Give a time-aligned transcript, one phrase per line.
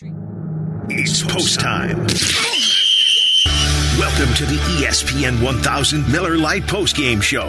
[0.00, 1.98] It's post time.
[3.96, 7.46] Welcome to the ESPN 1000 Miller Lite Post Game Show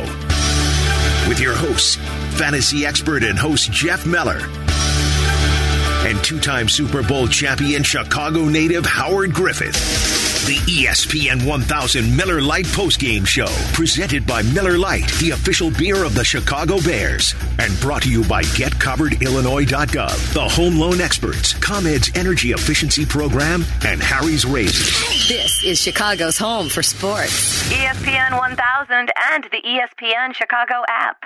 [1.27, 1.95] with your hosts,
[2.37, 4.41] fantasy expert and host Jeff Meller,
[6.07, 10.14] and two time Super Bowl champion Chicago native Howard Griffith.
[10.45, 16.13] The ESPN 1000 Miller Lite postgame Show, presented by Miller Lite, the official beer of
[16.13, 22.51] the Chicago Bears, and brought to you by GetCoveredIllinois.gov, the home loan experts, ComEd's energy
[22.51, 25.27] efficiency program, and Harry's Razors.
[25.27, 27.67] This is Chicago's home for sports.
[27.73, 31.25] ESPN 1000 and the ESPN Chicago app.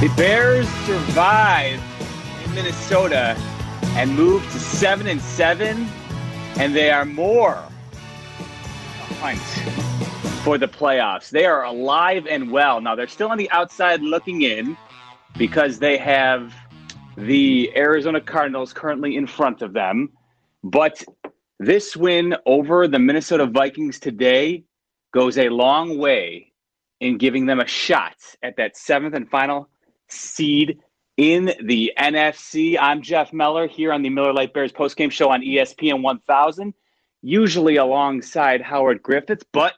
[0.00, 1.82] The Bears survive
[2.44, 3.36] in Minnesota
[3.96, 5.88] and move to seven and seven,
[6.56, 9.40] and they are more a hunt
[10.44, 11.30] for the playoffs.
[11.30, 12.80] They are alive and well.
[12.80, 14.76] Now they're still on the outside looking in
[15.36, 16.54] because they have
[17.16, 20.10] the Arizona Cardinals currently in front of them.
[20.62, 21.02] But
[21.58, 24.62] this win over the Minnesota Vikings today
[25.12, 26.52] goes a long way
[27.00, 28.14] in giving them a shot
[28.44, 29.68] at that seventh and final
[30.08, 30.78] seed
[31.16, 32.78] in the NFC.
[32.80, 36.74] I'm Jeff Meller here on the Miller Lite Bears postgame show on ESPN 1000,
[37.22, 39.74] usually alongside Howard Griffith, but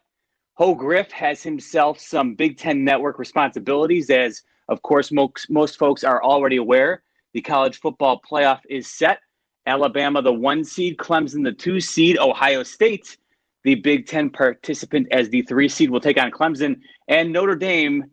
[0.54, 6.04] Ho Griff has himself some Big Ten Network responsibilities, as of course most, most folks
[6.04, 7.02] are already aware.
[7.32, 9.20] The college football playoff is set.
[9.66, 13.16] Alabama, the one seed, Clemson, the two seed, Ohio State,
[13.64, 18.04] the Big Ten participant as the three seed, will take on Clemson, and Notre Dame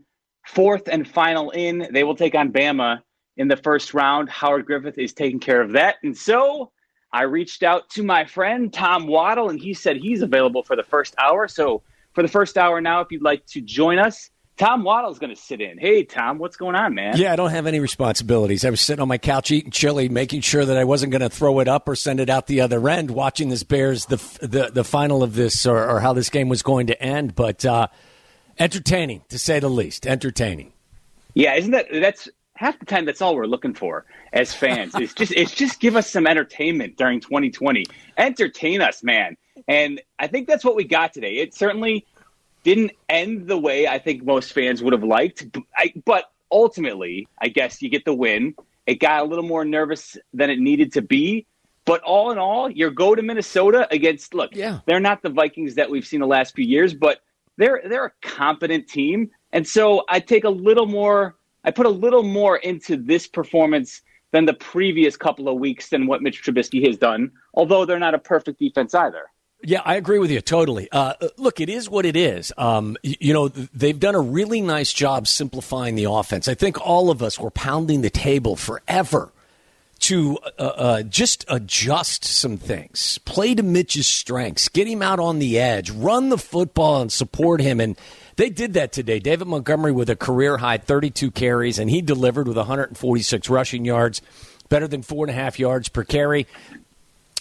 [0.47, 1.87] fourth and final in.
[1.91, 3.01] They will take on Bama
[3.35, 4.29] in the first round.
[4.29, 5.97] Howard Griffith is taking care of that.
[6.03, 6.71] And so
[7.11, 10.83] I reached out to my friend Tom Waddle, and he said he's available for the
[10.83, 11.47] first hour.
[11.47, 15.29] So for the first hour now, if you'd like to join us, Tom Waddle's going
[15.29, 15.77] to sit in.
[15.77, 17.15] Hey, Tom, what's going on, man?
[17.15, 18.65] Yeah, I don't have any responsibilities.
[18.65, 21.29] I was sitting on my couch eating chili, making sure that I wasn't going to
[21.29, 24.71] throw it up or send it out the other end, watching this Bears the the,
[24.73, 27.35] the final of this or, or how this game was going to end.
[27.35, 27.87] But uh,
[28.59, 30.05] entertaining, to say the least.
[30.07, 30.73] Entertaining.
[31.33, 34.95] Yeah, isn't that that's half the time that's all we're looking for as fans.
[34.95, 37.85] it's just it's just give us some entertainment during 2020.
[38.17, 39.37] Entertain us, man.
[39.67, 41.37] And I think that's what we got today.
[41.37, 42.05] It certainly
[42.63, 47.27] didn't end the way I think most fans would have liked, b- I- but ultimately,
[47.39, 48.55] I guess you get the win.
[48.85, 51.45] It got a little more nervous than it needed to be.
[51.85, 54.79] But all in all, you go to Minnesota against look, Yeah.
[54.85, 57.21] they're not the Vikings that we've seen the last few years, but
[57.57, 59.31] they're they're a competent team.
[59.51, 64.01] And so I take a little more I put a little more into this performance
[64.31, 68.13] than the previous couple of weeks than what Mitch Trubisky has done, although they're not
[68.13, 69.23] a perfect defense either.
[69.63, 70.87] Yeah, I agree with you totally.
[70.91, 72.53] Uh, look, it is what it is.
[72.57, 76.47] Um, you know, they've done a really nice job simplifying the offense.
[76.47, 79.31] I think all of us were pounding the table forever
[79.97, 85.39] to uh, uh, just adjust some things, play to Mitch's strengths, get him out on
[85.39, 87.79] the edge, run the football, and support him.
[87.79, 87.97] And
[88.35, 89.19] they did that today.
[89.19, 94.21] David Montgomery with a career high 32 carries, and he delivered with 146 rushing yards,
[94.69, 96.47] better than four and a half yards per carry.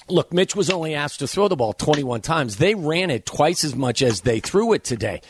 [0.09, 2.57] Look, Mitch was only asked to throw the ball 21 times.
[2.57, 5.21] They ran it twice as much as they threw it today.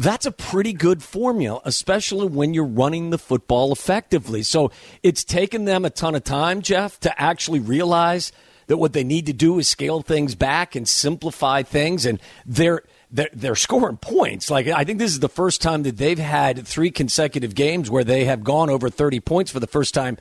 [0.00, 4.42] That's a pretty good formula, especially when you're running the football effectively.
[4.42, 4.72] So
[5.02, 8.32] it's taken them a ton of time, Jeff, to actually realize
[8.68, 12.06] that what they need to do is scale things back and simplify things.
[12.06, 14.50] And they're they're, they're scoring points.
[14.50, 18.04] Like I think this is the first time that they've had three consecutive games where
[18.04, 20.16] they have gone over 30 points for the first time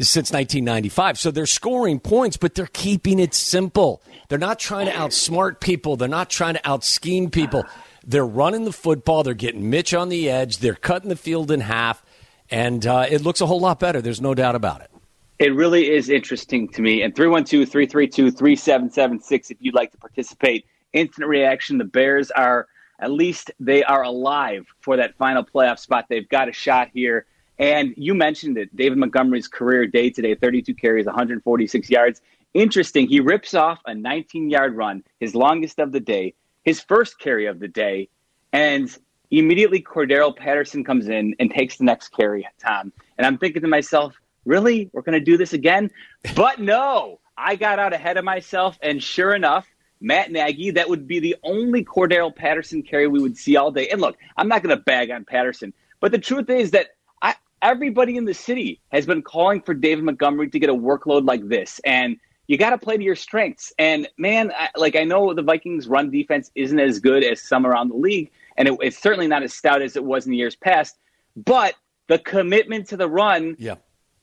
[0.00, 1.18] since 1995.
[1.18, 4.02] So they're scoring points, but they're keeping it simple.
[4.28, 5.96] They're not trying to outsmart people.
[5.96, 7.64] They're not trying to outscheme people.
[8.06, 9.22] They're running the football.
[9.22, 10.58] They're getting Mitch on the edge.
[10.58, 12.04] They're cutting the field in half,
[12.50, 14.00] and uh, it looks a whole lot better.
[14.00, 14.90] There's no doubt about it.
[15.38, 17.02] It really is interesting to me.
[17.02, 20.66] And 312 332 3776 if you'd like to participate.
[20.92, 21.78] Instant reaction.
[21.78, 22.68] The Bears are,
[23.00, 26.06] at least, they are alive for that final playoff spot.
[26.08, 27.26] They've got a shot here.
[27.58, 32.20] And you mentioned it, David Montgomery's career day today 32 carries, 146 yards.
[32.52, 33.08] Interesting.
[33.08, 37.46] He rips off a 19 yard run, his longest of the day, his first carry
[37.46, 38.08] of the day.
[38.52, 38.94] And
[39.30, 42.92] immediately Cordarrelle Patterson comes in and takes the next carry, Tom.
[43.18, 44.14] And I'm thinking to myself,
[44.44, 44.90] really?
[44.92, 45.90] We're going to do this again?
[46.34, 48.78] But no, I got out ahead of myself.
[48.82, 49.66] And sure enough,
[50.00, 53.88] Matt Nagy, that would be the only Cordarrelle Patterson carry we would see all day.
[53.88, 56.88] And look, I'm not going to bag on Patterson, but the truth is that
[57.22, 61.26] I, everybody in the city has been calling for David Montgomery to get a workload
[61.26, 61.80] like this.
[61.84, 63.72] And you got to play to your strengths.
[63.78, 67.66] And man, I, like I know the Vikings' run defense isn't as good as some
[67.66, 70.36] around the league, and it, it's certainly not as stout as it was in the
[70.36, 70.98] years past.
[71.36, 71.74] But
[72.06, 73.76] the commitment to the run Yeah.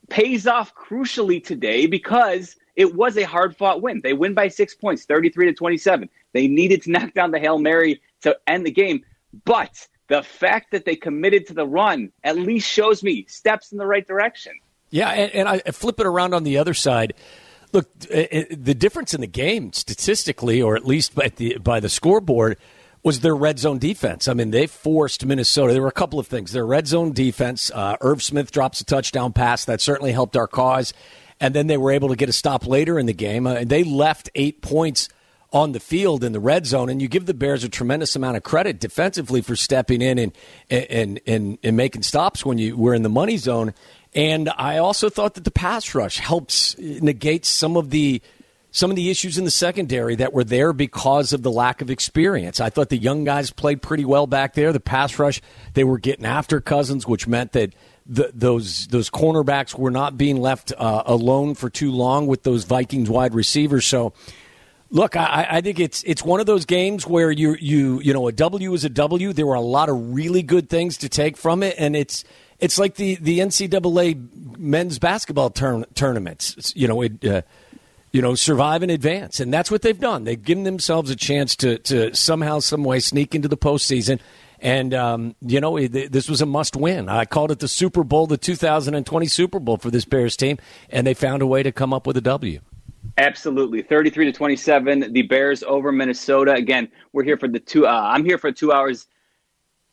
[0.10, 4.02] pays off crucially today because it was a hard fought win.
[4.02, 6.10] They win by six points, 33 to 27.
[6.34, 9.04] They needed to knock down the Hail Mary to end the game.
[9.46, 13.78] But the fact that they committed to the run at least shows me steps in
[13.78, 14.54] the right direction.
[14.90, 17.14] Yeah, and, and I flip it around on the other side.
[17.74, 21.80] Look, uh, uh, the difference in the game statistically, or at least by the by
[21.80, 22.58] the scoreboard,
[23.04, 24.28] was their red zone defense.
[24.28, 25.74] I mean, they forced Minnesota.
[25.74, 26.52] There were a couple of things.
[26.52, 27.72] Their red zone defense.
[27.74, 30.94] Uh, Irv Smith drops a touchdown pass that certainly helped our cause,
[31.40, 33.48] and then they were able to get a stop later in the game.
[33.48, 35.10] Uh, and they left eight points
[35.54, 38.38] on the field in the red zone, and you give the Bears a tremendous amount
[38.38, 40.32] of credit defensively for stepping in and
[40.70, 43.74] and and, and making stops when you were in the money zone.
[44.14, 48.22] And I also thought that the pass rush helps negate some of the
[48.74, 51.92] some of the issues in the secondary that were there because of the lack of
[51.92, 52.62] experience.
[52.62, 54.72] I thought the young guys played pretty well back there.
[54.72, 55.42] The pass rush,
[55.74, 57.74] they were getting after Cousins, which meant that
[58.06, 62.64] the, those those cornerbacks were not being left uh, alone for too long with those
[62.64, 63.86] Vikings wide receivers.
[63.86, 64.14] So.
[64.94, 68.28] Look, I, I think it's it's one of those games where you you you know
[68.28, 69.32] a W is a W.
[69.32, 72.26] There were a lot of really good things to take from it, and it's
[72.62, 76.56] it's like the the NCAA men's basketball turn, tournaments.
[76.58, 77.42] It's, you know, it, uh,
[78.12, 80.24] you know, survive and advance, and that's what they've done.
[80.24, 84.20] They've given themselves a chance to to somehow, some way, sneak into the postseason.
[84.60, 87.10] And um, you know, it, this was a must win.
[87.10, 90.60] I called it the Super Bowl, the 2020 Super Bowl for this Bears team,
[90.92, 92.60] and they found a way to come up with a W.
[93.18, 95.12] Absolutely, thirty-three to twenty-seven.
[95.14, 96.54] The Bears over Minnesota.
[96.54, 97.88] Again, we're here for the two.
[97.88, 99.08] Uh, I'm here for two hours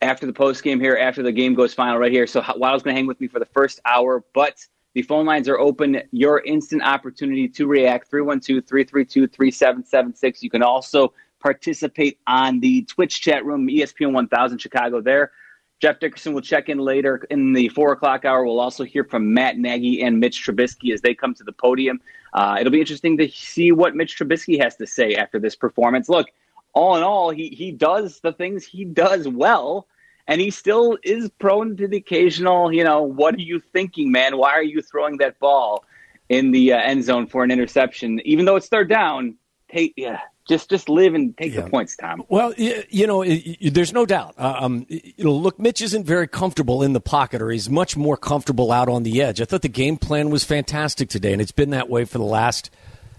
[0.00, 2.26] after the post game here, after the game goes final, right here.
[2.26, 4.64] So Waddle's going to hang with me for the first hour, but
[4.94, 6.02] the phone lines are open.
[6.12, 10.42] Your instant opportunity to react 312 332 3776.
[10.42, 15.32] You can also participate on the Twitch chat room, ESPN 1000 Chicago there.
[15.80, 18.44] Jeff Dickerson will check in later in the four o'clock hour.
[18.44, 22.00] We'll also hear from Matt Nagy and Mitch Trubisky as they come to the podium.
[22.32, 26.08] Uh, it'll be interesting to see what Mitch Trubisky has to say after this performance.
[26.08, 26.26] Look,
[26.78, 29.88] all in all, he, he does the things he does well,
[30.28, 34.36] and he still is prone to the occasional, you know, what are you thinking, man?
[34.36, 35.84] Why are you throwing that ball
[36.28, 38.20] in the uh, end zone for an interception?
[38.24, 39.36] Even though it's third down,
[39.68, 41.62] take, yeah, just just live and take yeah.
[41.62, 42.22] the points, Tom.
[42.28, 44.34] Well, you know, there's no doubt.
[44.38, 47.96] Uh, um, you know, look, Mitch isn't very comfortable in the pocket, or he's much
[47.96, 49.40] more comfortable out on the edge.
[49.40, 52.24] I thought the game plan was fantastic today, and it's been that way for the
[52.24, 52.70] last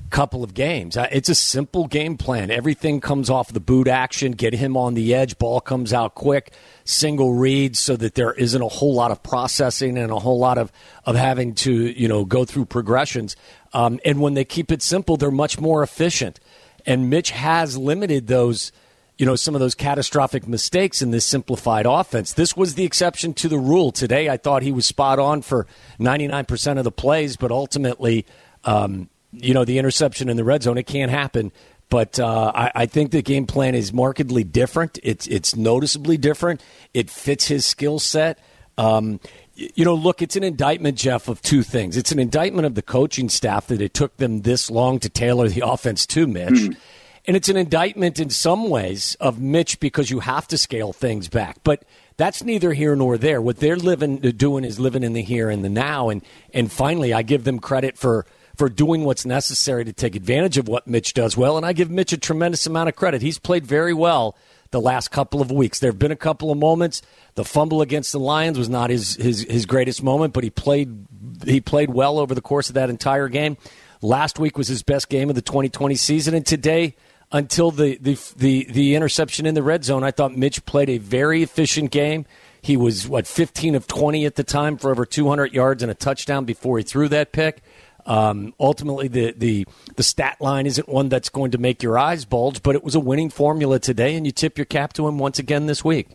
[0.10, 0.98] couple of games.
[0.98, 2.52] Uh, it's a simple game plan.
[2.52, 6.52] Everything comes off the boot action, get him on the edge, ball comes out quick,
[6.84, 10.58] single read so that there isn't a whole lot of processing and a whole lot
[10.58, 10.72] of,
[11.06, 13.36] of having to, you know, go through progressions.
[13.74, 16.40] Um, and when they keep it simple, they're much more efficient.
[16.86, 18.72] And Mitch has limited those,
[19.18, 22.34] you know, some of those catastrophic mistakes in this simplified offense.
[22.34, 23.92] This was the exception to the rule.
[23.92, 25.68] Today, I thought he was spot on for
[26.00, 28.26] 99% of the plays, but ultimately,
[28.64, 31.52] um, you know, the interception in the red zone, it can't happen.
[31.90, 35.00] But uh, I, I, think the game plan is markedly different.
[35.02, 36.62] It's it's noticeably different.
[36.94, 38.40] It fits his skill set.
[38.78, 39.20] Um,
[39.56, 41.98] you know, look, it's an indictment, Jeff, of two things.
[41.98, 45.50] It's an indictment of the coaching staff that it took them this long to tailor
[45.50, 46.52] the offense to Mitch.
[46.52, 46.78] Mm.
[47.26, 51.28] And it's an indictment in some ways of Mitch because you have to scale things
[51.28, 51.58] back.
[51.64, 51.84] But
[52.18, 53.42] that's neither here nor there.
[53.42, 56.10] What they're living doing is living in the here and the now.
[56.10, 56.22] And
[56.54, 58.26] and finally, I give them credit for
[58.60, 61.56] for doing what's necessary to take advantage of what Mitch does well.
[61.56, 63.22] And I give Mitch a tremendous amount of credit.
[63.22, 64.36] He's played very well
[64.72, 65.80] the last couple of weeks.
[65.80, 67.02] There have been a couple of moments.
[67.36, 71.08] The fumble against the Lions was not his, his, his greatest moment, but he played
[71.46, 73.56] he played well over the course of that entire game.
[74.02, 76.98] Last week was his best game of the 2020 season, and today,
[77.32, 80.98] until the, the the the interception in the red zone, I thought Mitch played a
[80.98, 82.26] very efficient game.
[82.62, 85.96] He was what 15 of 20 at the time for over 200 yards and a
[85.96, 87.62] touchdown before he threw that pick.
[88.10, 92.26] Um, ultimately, the, the the stat line isn't one that's going to make your eyes
[92.26, 95.20] bulge, but it was a winning formula today, and you tip your cap to him
[95.20, 96.08] once again this week.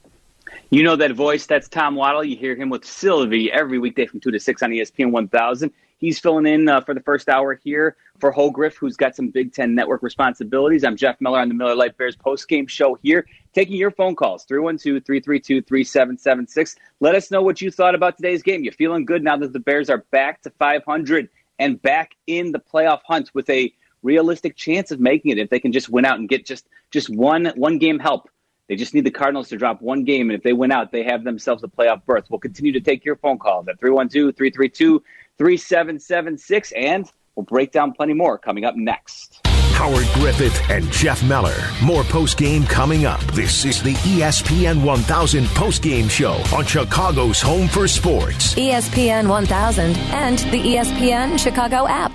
[0.70, 1.46] You know that voice?
[1.46, 2.24] That's Tom Waddle.
[2.24, 5.72] You hear him with Silvy every weekday from 2 to 6 on ESPN 1000.
[5.98, 9.52] He's filling in uh, for the first hour here for Hogriff, who's got some Big
[9.52, 10.82] Ten network responsibilities.
[10.82, 14.42] I'm Jeff Meller on the Miller Lite Bears postgame show here, taking your phone calls
[14.44, 16.76] 312 332 3776.
[16.98, 18.64] Let us know what you thought about today's game.
[18.64, 22.58] You're feeling good now that the Bears are back to 500 and back in the
[22.58, 26.18] playoff hunt with a realistic chance of making it if they can just win out
[26.18, 28.28] and get just just one one game help.
[28.68, 31.02] They just need the Cardinals to drop one game, and if they win out, they
[31.02, 32.24] have themselves a playoff berth.
[32.30, 35.02] We'll continue to take your phone calls at 312 332
[35.36, 36.72] 3776.
[36.72, 39.43] And We'll break down plenty more coming up next.
[39.74, 41.56] Howard Griffith and Jeff Meller.
[41.82, 43.20] More post game coming up.
[43.32, 48.54] This is the ESPN 1000 post game show on Chicago's Home for Sports.
[48.54, 52.12] ESPN 1000 and the ESPN Chicago app.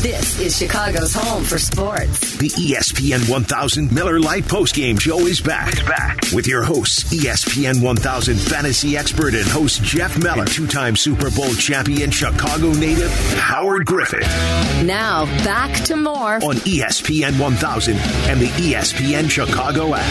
[0.00, 2.36] This is Chicago's home for sports.
[2.36, 5.74] The ESPN 1000 Miller Lite postgame show is back.
[5.86, 11.52] back with your hosts, ESPN 1000 fantasy expert and host Jeff Meller, two-time Super Bowl
[11.54, 14.22] champion Chicago native Howard Griffith.
[14.84, 20.04] Now back to more on ESPN 1000 and the ESPN Chicago app.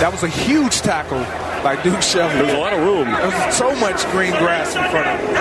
[0.00, 1.24] That was a huge tackle
[1.62, 2.34] by Duke Shelley.
[2.34, 3.10] There's a lot of room.
[3.10, 5.34] There's so much green grass in front of him.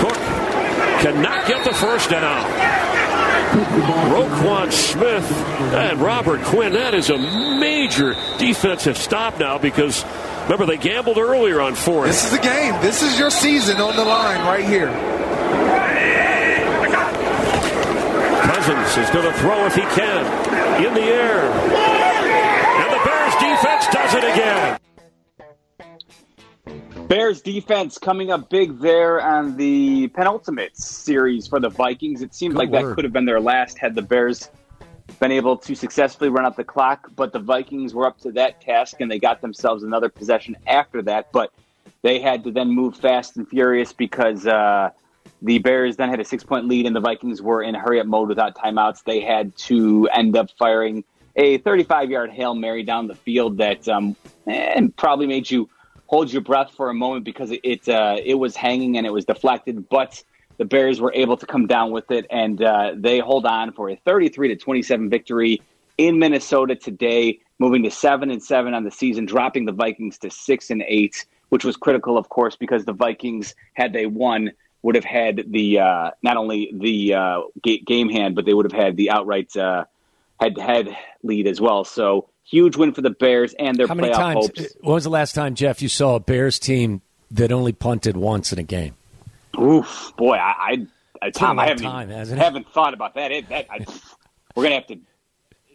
[0.00, 0.16] Cook
[1.02, 2.44] cannot get the first down.
[4.10, 5.30] Roquan Smith
[5.74, 6.74] and Robert Quinn.
[6.74, 10.04] That is a major defensive stop now because
[10.44, 12.08] remember they gambled earlier on fourth.
[12.08, 12.80] This is the game.
[12.80, 14.90] This is your season on the line right here.
[18.42, 21.85] Cousins is going to throw if he can in the air
[27.08, 32.20] Bears defense coming up big there on the penultimate series for the Vikings.
[32.20, 32.90] It seemed Good like word.
[32.90, 34.50] that could have been their last had the Bears
[35.20, 38.60] been able to successfully run out the clock, but the Vikings were up to that
[38.60, 41.30] task and they got themselves another possession after that.
[41.30, 41.52] But
[42.02, 44.90] they had to then move fast and furious because uh,
[45.42, 48.06] the Bears then had a six point lead and the Vikings were in hurry up
[48.08, 49.04] mode without timeouts.
[49.04, 51.04] They had to end up firing
[51.36, 55.68] a 35 yard Hail Mary down the field that um, and probably made you
[56.06, 59.12] hold your breath for a moment because it it, uh, it was hanging and it
[59.12, 60.22] was deflected, but
[60.58, 63.90] the Bears were able to come down with it and uh, they hold on for
[63.90, 65.60] a 33 to 27 victory
[65.98, 70.30] in Minnesota today, moving to seven and seven on the season, dropping the Vikings to
[70.30, 74.94] six and eight, which was critical, of course, because the Vikings had they won would
[74.94, 78.96] have had the uh, not only the uh, game hand, but they would have had
[78.96, 79.84] the outright uh,
[80.40, 81.84] head-to-head lead as well.
[81.84, 84.76] So huge win for the Bears and their How many playoff times, hopes.
[84.80, 88.52] When was the last time, Jeff, you saw a Bears team that only punted once
[88.52, 88.94] in a game?
[89.58, 90.86] Oof, boy, I, I,
[91.22, 93.32] I Tom, I haven't, time, even, haven't thought about that.
[93.32, 93.86] It, that I,
[94.54, 94.98] we're gonna have to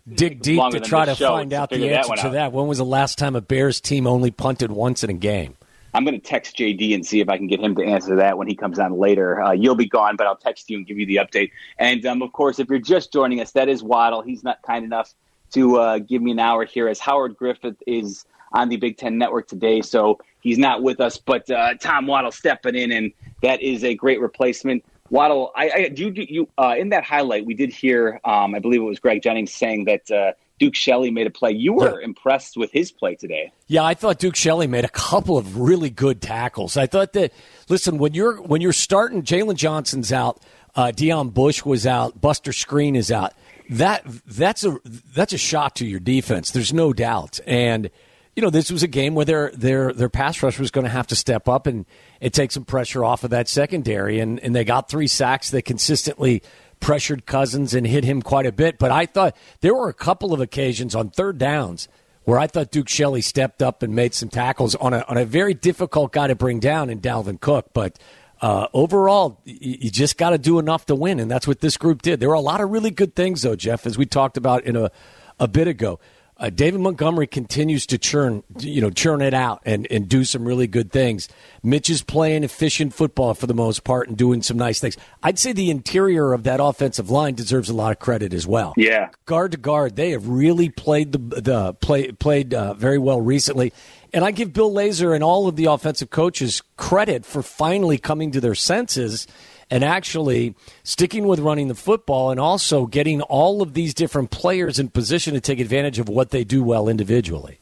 [0.07, 2.51] dig deep to try to find out the answer that to that.
[2.51, 5.55] When was the last time a Bears team only punted once in a game?
[5.93, 8.37] I'm going to text JD and see if I can get him to answer that
[8.37, 9.41] when he comes on later.
[9.41, 11.51] Uh, you'll be gone, but I'll text you and give you the update.
[11.77, 14.21] And um, of course, if you're just joining us, that is Waddle.
[14.21, 15.13] He's not kind enough
[15.51, 19.17] to uh, give me an hour here as Howard Griffith is on the Big Ten
[19.17, 21.17] Network today, so he's not with us.
[21.17, 24.83] But uh, Tom Waddle stepping in, and that is a great replacement.
[25.09, 28.19] Waddle, I, I do you uh, in that highlight we did hear.
[28.23, 30.31] Um, I believe it was Greg Jennings saying that uh,
[30.61, 31.49] Duke Shelley made a play.
[31.53, 32.05] You were yeah.
[32.05, 33.51] impressed with his play today.
[33.65, 36.77] Yeah, I thought Duke Shelley made a couple of really good tackles.
[36.77, 37.33] I thought that
[37.67, 40.39] listen when you're when you're starting, Jaylon Johnson's out,
[40.75, 43.33] uh, Deon Bush was out, Buster Skrine is out.
[43.71, 46.51] That that's a that's a shot to your defense.
[46.51, 47.39] There's no doubt.
[47.47, 47.89] And
[48.35, 50.91] you know this was a game where their their their pass rush was going to
[50.91, 51.87] have to step up and
[52.19, 54.19] it take some pressure off of that secondary.
[54.19, 55.49] And and they got three sacks.
[55.49, 56.43] They consistently
[56.81, 58.77] pressured Cousins and hit him quite a bit.
[58.77, 61.87] But I thought there were a couple of occasions on third downs
[62.23, 65.25] where I thought Duke Shelley stepped up and made some tackles on a, on a
[65.25, 67.67] very difficult guy to bring down in Dalvin Cook.
[67.73, 67.97] But
[68.41, 71.77] uh, overall, you, you just got to do enough to win, and that's what this
[71.77, 72.19] group did.
[72.19, 74.75] There were a lot of really good things, though, Jeff, as we talked about in
[74.75, 74.91] a,
[75.39, 75.99] a bit ago.
[76.41, 80.43] Uh, David Montgomery continues to churn, you know, churn it out and, and do some
[80.43, 81.29] really good things.
[81.61, 84.97] Mitch is playing efficient football for the most part and doing some nice things.
[85.21, 88.73] I'd say the interior of that offensive line deserves a lot of credit as well.
[88.75, 93.21] Yeah, guard to guard, they have really played the the play played uh, very well
[93.21, 93.71] recently.
[94.11, 98.31] And I give Bill Lazor and all of the offensive coaches credit for finally coming
[98.31, 99.27] to their senses
[99.71, 104.77] and actually sticking with running the football and also getting all of these different players
[104.77, 107.57] in position to take advantage of what they do well individually.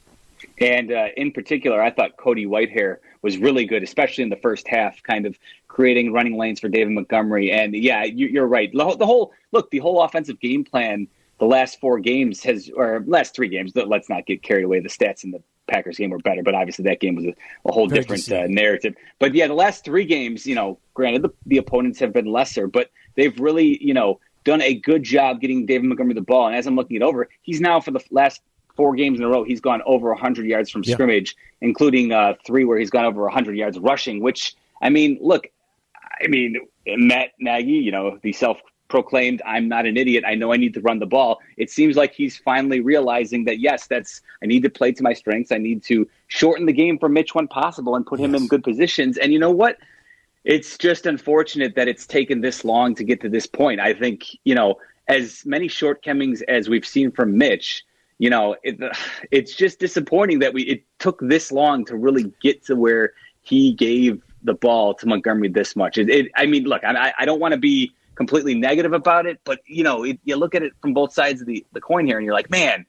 [0.60, 4.68] And uh, in particular, I thought Cody Whitehair was really good, especially in the first
[4.68, 5.38] half, kind of
[5.68, 7.52] creating running lanes for David Montgomery.
[7.52, 8.70] And yeah, you, are right.
[8.74, 13.36] The whole look, the whole offensive game plan, the last four games has, or last
[13.36, 13.72] three games.
[13.76, 14.82] Let's not get carried away.
[14.82, 17.36] The stats in the Packers game were better, but obviously that game was a,
[17.66, 18.96] a whole Very different uh, narrative.
[19.20, 22.68] But yeah, the last three games, you know, granted the, the opponents have been lesser,
[22.68, 26.48] but they've really, you know, done a good job getting David Montgomery the ball.
[26.48, 28.42] And as I'm looking it over, he's now for the last
[28.76, 32.64] four games in a row, he's gone over 100 yards from scrimmage, including uh, three
[32.64, 34.22] where he's gone over 100 yards rushing.
[34.22, 35.48] Which I mean, look,
[36.24, 36.56] I mean
[36.88, 38.58] Matt Nagy, you know, the self
[38.90, 40.24] proclaimed, I'm not an idiot.
[40.28, 41.40] I know I need to run the ball.
[41.56, 45.14] It seems like he's finally realizing that, yes, that's, I need to play to my
[45.14, 45.52] strengths.
[45.52, 48.64] I need to shorten the game for Mitch when possible and put him in good
[48.64, 49.18] positions.
[49.18, 49.78] And you know what?
[50.44, 53.80] It's just unfortunate that it's taken this long to get to this point.
[53.80, 54.76] I think, you know,
[55.08, 57.84] as many shortcomings as we've seen from Mitch,
[58.18, 58.80] you know, it,
[59.32, 63.74] it's just disappointing that we it took this long to really get to where he
[63.74, 65.98] gave the ball to Montgomery this much.
[65.98, 69.40] It, it, I mean, look, I, I don't want to be completely negative about it,
[69.46, 72.06] but you know, it, you look at it from both sides of the, the coin
[72.06, 72.86] here, and you're like, man,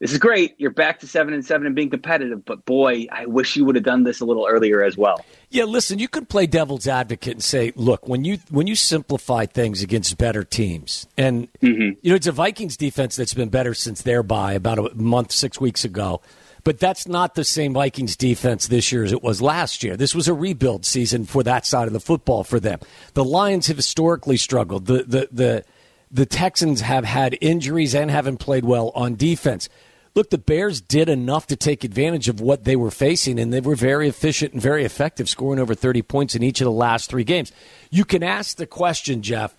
[0.00, 0.56] this is great.
[0.58, 3.76] You're back to seven and seven and being competitive, but boy, I wish you would
[3.76, 5.24] have done this a little earlier as well.
[5.48, 9.46] Yeah, listen, you could play devil's advocate and say, look, when you when you simplify
[9.46, 11.96] things against better teams, and mm-hmm.
[12.02, 15.30] you know it's a Vikings defense that's been better since their bye about a month,
[15.30, 16.20] six weeks ago.
[16.64, 19.96] But that's not the same Vikings defense this year as it was last year.
[19.96, 22.80] This was a rebuild season for that side of the football for them.
[23.12, 24.86] The Lions have historically struggled.
[24.86, 25.64] The the the
[26.10, 29.68] the Texans have had injuries and haven't played well on defense.
[30.14, 33.60] Look, the Bears did enough to take advantage of what they were facing, and they
[33.60, 37.10] were very efficient and very effective, scoring over 30 points in each of the last
[37.10, 37.50] three games.
[37.90, 39.56] You can ask the question, Jeff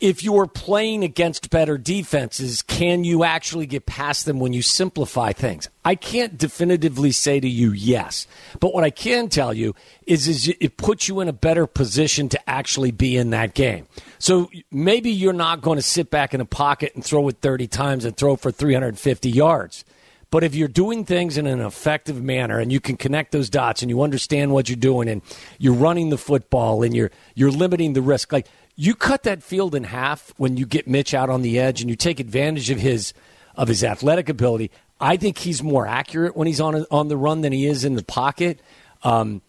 [0.00, 5.32] if you're playing against better defenses, can you actually get past them when you simplify
[5.32, 5.68] things?
[5.84, 8.26] I can't definitively say to you yes,
[8.60, 9.74] but what I can tell you
[10.06, 13.86] is, is it puts you in a better position to actually be in that game.
[14.18, 17.66] So maybe you're not going to sit back in a pocket and throw it 30
[17.66, 19.84] times and throw for 350 yards.
[20.30, 23.82] But if you're doing things in an effective manner and you can connect those dots
[23.82, 25.22] and you understand what you're doing and
[25.58, 29.74] you're running the football and you're you're limiting the risk, like you cut that field
[29.74, 32.78] in half when you get Mitch out on the edge and you take advantage of
[32.78, 33.14] his
[33.56, 34.70] of his athletic ability.
[35.00, 37.94] I think he's more accurate when he's on on the run than he is in
[37.94, 38.60] the pocket.
[39.02, 39.40] Um,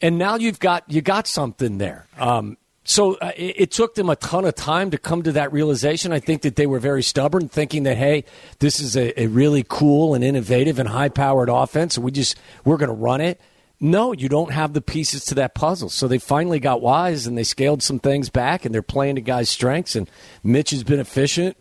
[0.00, 2.06] and now you've got you got something there.
[2.18, 5.52] Um, so uh, it, it, took them a ton of time to come to that
[5.52, 6.12] realization.
[6.12, 8.24] I think that they were very stubborn, thinking that hey,
[8.58, 11.98] this is a, a really cool and innovative and high powered offense.
[11.98, 13.38] we just we're going to run it.
[13.80, 15.88] No, you don't have the pieces to that puzzle.
[15.88, 19.22] So they finally got wise and they scaled some things back and they're playing to
[19.22, 19.96] guys' strengths.
[19.96, 20.10] And
[20.44, 21.56] Mitch has been efficient.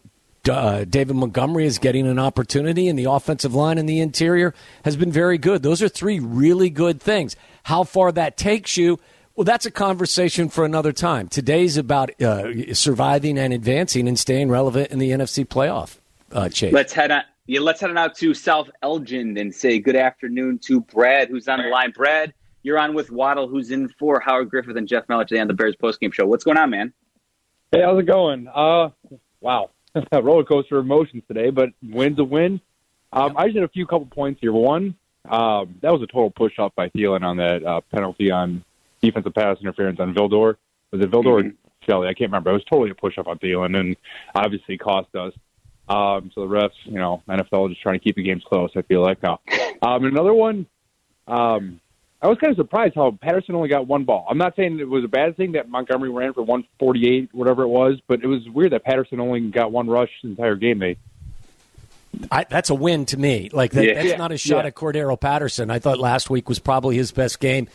[0.50, 4.54] Uh, David Montgomery is getting an opportunity, and the offensive line and the interior
[4.86, 5.63] has been very good.
[5.63, 7.36] Those are three really good things.
[7.63, 9.00] How far that takes you,
[9.36, 11.28] well, that's a conversation for another time.
[11.28, 15.98] Today's about uh, surviving and advancing and staying relevant in the NFC playoff.
[16.32, 16.74] Uh, Chase.
[16.74, 17.24] Let's head on.
[17.50, 21.48] Yeah, let's head on out to South Elgin and say good afternoon to Brad, who's
[21.48, 21.90] on the line.
[21.90, 22.32] Brad,
[22.62, 25.56] you're on with Waddle, who's in for Howard Griffith and Jeff Meller today on the
[25.56, 26.28] Bears postgame show.
[26.28, 26.94] What's going on, man?
[27.72, 28.48] Hey, how's it going?
[28.54, 28.90] Uh,
[29.42, 29.72] wow,
[30.12, 32.62] roller coaster of emotions today, but win's a win.
[33.12, 34.54] Um, I just had a few couple points here.
[34.54, 34.94] One,
[35.28, 38.64] um, that was a total push up by Thielen on that uh, penalty on
[39.02, 40.58] defensive pass interference on Vildor.
[40.92, 41.48] Was it Vildor mm-hmm.
[41.48, 42.10] or Shelley?
[42.10, 42.52] I can't remember.
[42.52, 43.98] It was totally a push up on Thielen, and
[44.36, 45.34] obviously cost us.
[45.89, 48.69] Um, so the refs, you know, NFL just trying to keep the games close.
[48.75, 49.39] I feel like now.
[49.82, 50.65] Um, another one.
[51.25, 51.80] Um,
[52.21, 54.28] I was kind of surprised how Patterson only got one ball.
[54.30, 57.69] I'm not saying it was a bad thing that Montgomery ran for 148, whatever it
[57.69, 60.80] was, but it was weird that Patterson only got one rush the entire game.
[60.80, 60.97] They
[62.32, 63.49] I, that's a win to me.
[63.52, 64.04] Like that, yeah.
[64.04, 64.67] that's not a shot yeah.
[64.67, 65.71] at Cordarrelle Patterson.
[65.71, 67.67] I thought last week was probably his best game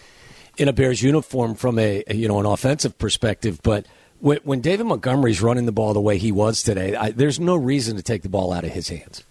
[0.56, 3.60] in a Bears uniform from a you know an offensive perspective.
[3.62, 3.86] But
[4.20, 7.56] when, when David Montgomery's running the ball the way he was today, I, there's no
[7.56, 9.22] reason to take the ball out of his hands.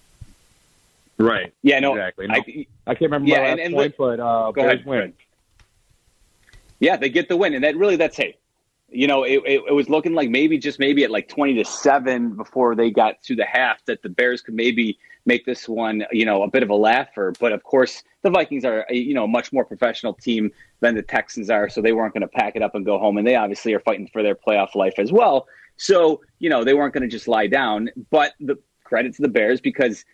[1.17, 1.53] Right.
[1.61, 1.79] Yeah.
[1.79, 1.93] No.
[1.93, 2.27] Exactly.
[2.27, 4.85] No, I, I, can't remember yeah, my last and, and point, but uh, go ahead.
[4.85, 5.13] win.
[6.79, 8.35] Yeah, they get the win, and that really that's hey,
[8.93, 11.65] you know, it, it, it, was looking like maybe just maybe at like twenty to
[11.65, 16.03] seven before they got to the half that the Bears could maybe make this one,
[16.11, 17.33] you know, a bit of a laugher.
[17.39, 20.51] But of course, the Vikings are, you know, a much more professional team
[20.81, 23.17] than the Texans are, so they weren't going to pack it up and go home.
[23.17, 25.47] And they obviously are fighting for their playoff life as well.
[25.77, 27.89] So, you know, they weren't going to just lie down.
[28.11, 30.05] But the credit to the Bears because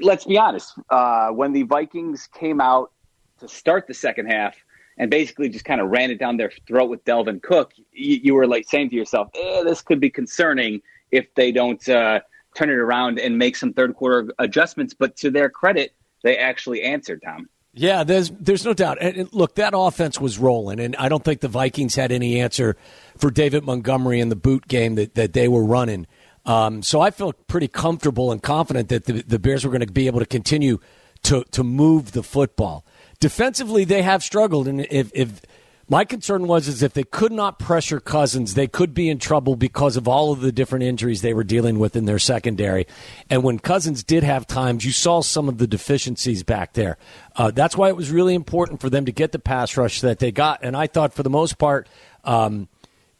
[0.00, 2.92] let's be honest, uh, when the Vikings came out
[3.40, 4.56] to start the second half
[4.98, 8.34] and basically just kind of ran it down their throat with Dalvin Cook, you, you
[8.34, 11.86] were like saying to yourself, eh, this could be concerning if they don't.
[11.88, 12.20] Uh,
[12.54, 14.94] turn it around and make some third quarter adjustments.
[14.94, 17.48] But to their credit, they actually answered, Tom.
[17.74, 18.98] Yeah, there's there's no doubt.
[19.00, 22.76] And look, that offense was rolling, and I don't think the Vikings had any answer
[23.16, 26.06] for David Montgomery in the boot game that, that they were running.
[26.44, 29.90] Um, so I felt pretty comfortable and confident that the, the Bears were going to
[29.90, 30.80] be able to continue
[31.22, 32.84] to to move the football.
[33.22, 35.42] Defensively, they have struggled, and if, if
[35.88, 39.54] my concern was is if they could not pressure Cousins, they could be in trouble
[39.54, 42.84] because of all of the different injuries they were dealing with in their secondary.
[43.30, 46.98] And when Cousins did have times, you saw some of the deficiencies back there.
[47.36, 50.18] Uh, that's why it was really important for them to get the pass rush that
[50.18, 50.64] they got.
[50.64, 51.88] And I thought for the most part,
[52.24, 52.66] um,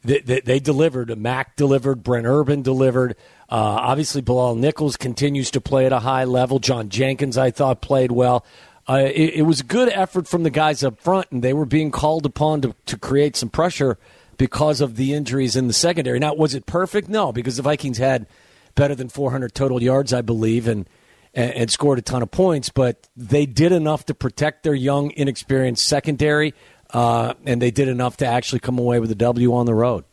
[0.03, 1.17] they, they, delivered.
[1.17, 2.03] Mack delivered.
[2.03, 3.15] Brent Urban delivered.
[3.49, 6.59] Uh, obviously, Bilal Nichols continues to play at a high level.
[6.59, 8.43] John Jenkins, I thought, played well.
[8.87, 11.65] Uh, it, it, was a good effort from the guys up front, and they were
[11.65, 13.97] being called upon to, to create some pressure
[14.37, 16.19] because of the injuries in the secondary.
[16.19, 17.07] Now, was it perfect?
[17.07, 18.27] No, because the Vikings had
[18.75, 20.89] better than 400 total yards, I believe, and,
[21.33, 25.87] and, scored a ton of points, but they did enough to protect their young, inexperienced
[25.87, 26.53] secondary
[26.93, 30.05] uh, and they did enough to actually come away with a W on the road.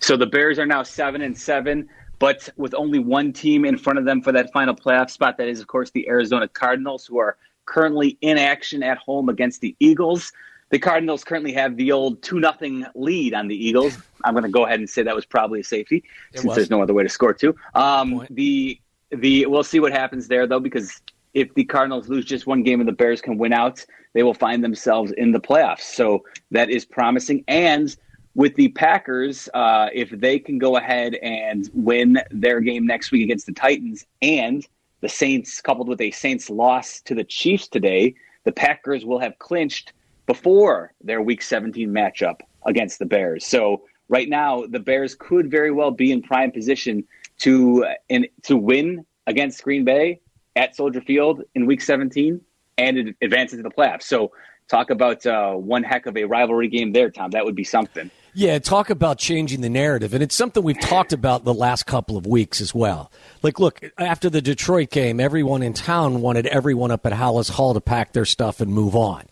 [0.00, 3.98] So the Bears are now seven and seven, but with only one team in front
[3.98, 5.38] of them for that final playoff spot.
[5.38, 7.36] That is, of course, the Arizona Cardinals, who are
[7.68, 10.32] currently in action at home against the Eagles.
[10.70, 13.96] The Cardinals currently have the old two nothing lead on the Eagles.
[14.24, 15.98] I'm going to go ahead and say that was probably a safety
[16.32, 16.56] it since was.
[16.56, 17.54] there's no other way to score two.
[17.74, 21.00] Um, the the we'll see what happens there though because
[21.34, 24.34] if the Cardinals lose just one game and the Bears can win out, they will
[24.34, 25.82] find themselves in the playoffs.
[25.82, 27.44] So that is promising.
[27.48, 27.94] And
[28.34, 33.24] with the Packers, uh, if they can go ahead and win their game next week
[33.24, 34.66] against the Titans and
[35.00, 39.38] the Saints, coupled with a Saints loss to the Chiefs today, the Packers will have
[39.38, 39.92] clinched
[40.26, 43.46] before their Week 17 matchup against the Bears.
[43.46, 47.04] So right now, the Bears could very well be in prime position
[47.38, 50.20] to in, to win against Green Bay
[50.56, 52.40] at Soldier Field in Week 17
[52.78, 54.04] and advance into the playoffs.
[54.04, 54.32] So
[54.68, 57.30] talk about uh, one heck of a rivalry game there, Tom.
[57.30, 58.10] That would be something.
[58.38, 60.14] Yeah, talk about changing the narrative.
[60.14, 63.10] And it's something we've talked about the last couple of weeks as well.
[63.42, 67.74] Like, look, after the Detroit game, everyone in town wanted everyone up at Halas Hall
[67.74, 69.24] to pack their stuff and move on.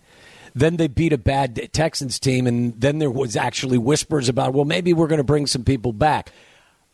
[0.57, 4.64] Then they beat a bad Texans team, and then there was actually whispers about, well,
[4.64, 6.33] maybe we're going to bring some people back.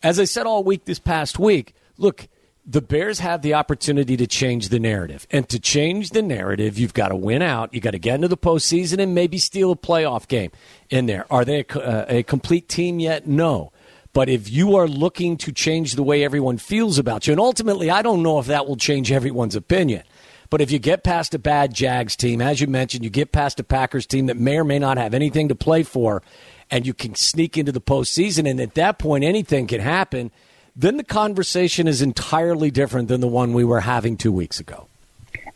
[0.03, 2.27] As I said all week this past week, look,
[2.65, 5.27] the Bears have the opportunity to change the narrative.
[5.31, 7.73] And to change the narrative, you've got to win out.
[7.73, 10.51] You've got to get into the postseason and maybe steal a playoff game
[10.89, 11.25] in there.
[11.31, 13.27] Are they a, uh, a complete team yet?
[13.27, 13.73] No.
[14.13, 17.89] But if you are looking to change the way everyone feels about you, and ultimately,
[17.89, 20.03] I don't know if that will change everyone's opinion.
[20.49, 23.59] But if you get past a bad Jags team, as you mentioned, you get past
[23.59, 26.21] a Packers team that may or may not have anything to play for,
[26.69, 30.31] and you can sneak into the postseason, and at that point, anything can happen
[30.75, 34.87] then the conversation is entirely different than the one we were having two weeks ago.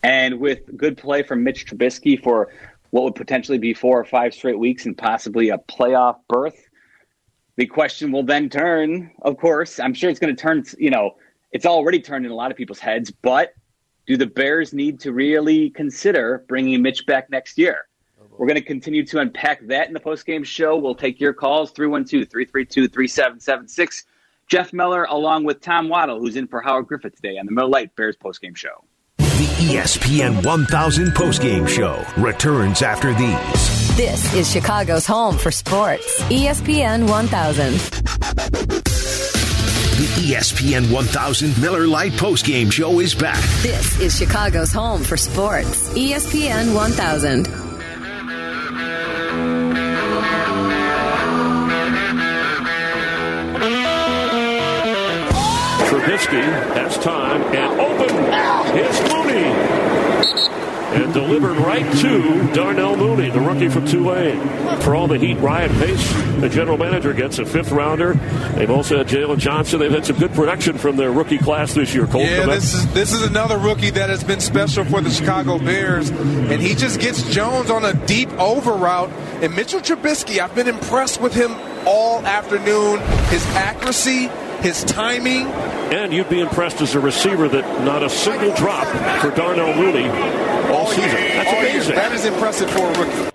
[0.02, 2.48] And with good play from Mitch Trubisky for
[2.90, 6.68] what would potentially be four or five straight weeks and possibly a playoff berth,
[7.56, 9.80] the question will then turn, of course.
[9.80, 11.16] I'm sure it's going to turn, you know,
[11.50, 13.54] it's already turned in a lot of people's heads, but
[14.06, 17.88] do the Bears need to really consider bringing Mitch back next year?
[18.38, 20.76] We're going to continue to unpack that in the post-game show.
[20.76, 24.04] We'll take your calls 312 332 3776.
[24.48, 27.68] Jeff Meller, along with Tom Waddle, who's in for Howard Griffith today on the Miller
[27.68, 28.82] Lite Bears postgame show.
[29.18, 29.24] The
[29.74, 33.96] ESPN 1000 postgame show returns after these.
[33.96, 36.22] This is Chicago's home for sports.
[36.22, 37.74] ESPN 1000.
[39.98, 43.42] The ESPN 1000 Miller Lite postgame show is back.
[43.60, 45.90] This is Chicago's home for sports.
[45.90, 47.67] ESPN 1000.
[56.26, 58.08] Has time and open.
[58.74, 59.88] Here's Mooney.
[60.90, 64.40] And delivered right to Darnell Mooney, the rookie from Tulane.
[64.80, 68.14] For all the heat, Ryan Pace, the general manager, gets a fifth rounder.
[68.54, 69.80] They've also had Jaylon Johnson.
[69.80, 72.06] They've had some good production from their rookie class this year.
[72.06, 75.58] Cole yeah, this is this is another rookie that has been special for the Chicago
[75.58, 79.10] Bears, and he just gets Jones on a deep over route.
[79.42, 81.54] And Mitchell Trubisky, I've been impressed with him
[81.86, 82.98] all afternoon.
[83.28, 85.46] His accuracy, his timing.
[85.92, 88.86] And you'd be impressed as a receiver that not a single drop
[89.20, 90.08] for Darnell Mooney
[90.70, 91.10] all, season.
[91.10, 91.94] That's amazing.
[91.94, 93.30] That is impressive for a rookie.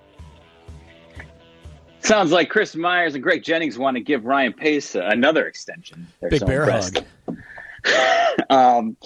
[2.00, 6.06] Sounds like Chris Myers and Greg Jennings want to give Ryan Pace another extension.
[6.20, 7.02] They're Big so bear impressed.
[7.26, 7.38] hug.
[8.50, 8.96] um,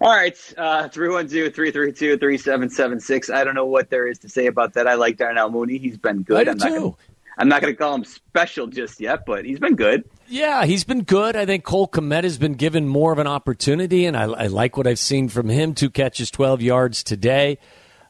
[0.00, 3.32] all right, uh, 312-332-3776.
[3.32, 4.86] I don't know what there is to say about that.
[4.86, 5.78] I like Darnell Mooney.
[5.78, 6.48] He's been good.
[6.48, 6.96] I do too.
[7.38, 10.04] I'm not going to call him special just yet, but he's been good.
[10.28, 11.36] Yeah, he's been good.
[11.36, 14.76] I think Cole Kmet has been given more of an opportunity, and I, I like
[14.76, 15.74] what I've seen from him.
[15.74, 17.58] Two catches, 12 yards today.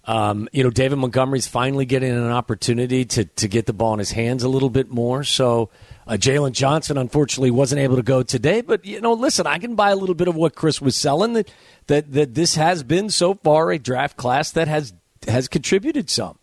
[0.06, 3.98] Um, you know, David Montgomery's finally getting an opportunity to, to get the ball in
[3.98, 5.24] his hands a little bit more.
[5.24, 5.70] So
[6.06, 8.60] uh, Jaylon Johnson, unfortunately, wasn't able to go today.
[8.60, 11.32] But, you know, listen, I can buy a little bit of what Chris was selling,
[11.32, 11.50] that,
[11.86, 14.92] that, that this has been so far a draft class that has
[15.26, 16.38] has contributed some.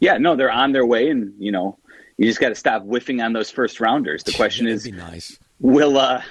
[0.00, 1.78] Yeah, no, they're on their way, and, you know,
[2.16, 4.22] you just got to stop whiffing on those first rounders.
[4.22, 5.38] The question is, nice.
[5.60, 6.22] will uh,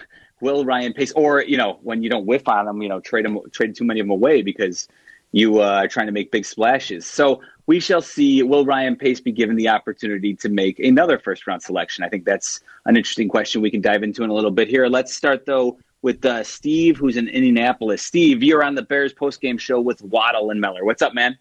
[0.41, 3.25] will Ryan Pace, or you know, when you don't whiff on them, you know, trade
[3.25, 4.87] them, trade too many of them away because
[5.31, 7.05] you uh, are trying to make big splashes.
[7.05, 8.43] So we shall see.
[8.43, 12.03] Will Ryan Pace be given the opportunity to make another first round selection?
[12.03, 14.87] I think that's an interesting question we can dive into in a little bit here.
[14.87, 18.03] Let's start though with uh, Steve, who's in Indianapolis.
[18.03, 20.85] Steve, you're on the Bears post game show with Waddle and Meller.
[20.85, 21.37] What's up, man?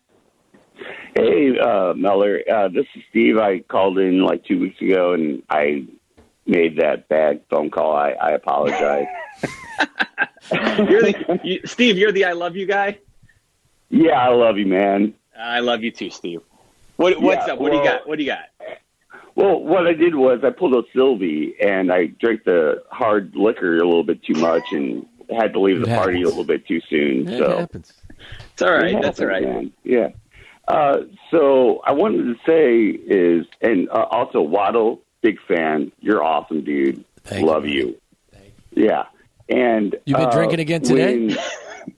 [1.15, 2.41] Hey, uh, Meller.
[2.51, 3.39] Uh, this is Steve.
[3.39, 5.87] I called in like two weeks ago and I
[6.47, 7.95] made that bad phone call.
[7.95, 9.07] I, I apologize.
[10.53, 12.99] you're the, you, Steve, you're the I love you guy?
[13.91, 15.15] Yeah, I love you, man.
[15.39, 16.41] I love you too, Steve.
[16.97, 17.61] What, what's Yeah, up?
[17.61, 18.09] What do you got?
[18.09, 18.79] What do you got?
[19.35, 23.79] Well, what I did was I pulled a Silvy and I drank the hard liquor
[23.79, 26.67] a little bit too much and had to leave It the party a little bit
[26.67, 27.29] too soon.
[27.29, 27.93] It so happens.
[28.53, 28.95] It's all right.
[28.95, 29.43] It That's all right.
[29.43, 29.73] man.
[29.85, 30.11] Yeah.
[30.69, 30.99] Uh,
[31.31, 35.93] so I wanted to say is, and uh, also Waddle, big fan.
[36.01, 37.05] You're awesome, dude.
[37.25, 37.99] Thank Love you.
[38.35, 38.85] you.
[38.87, 39.05] Yeah.
[39.49, 41.37] And you've been uh, drinking again today?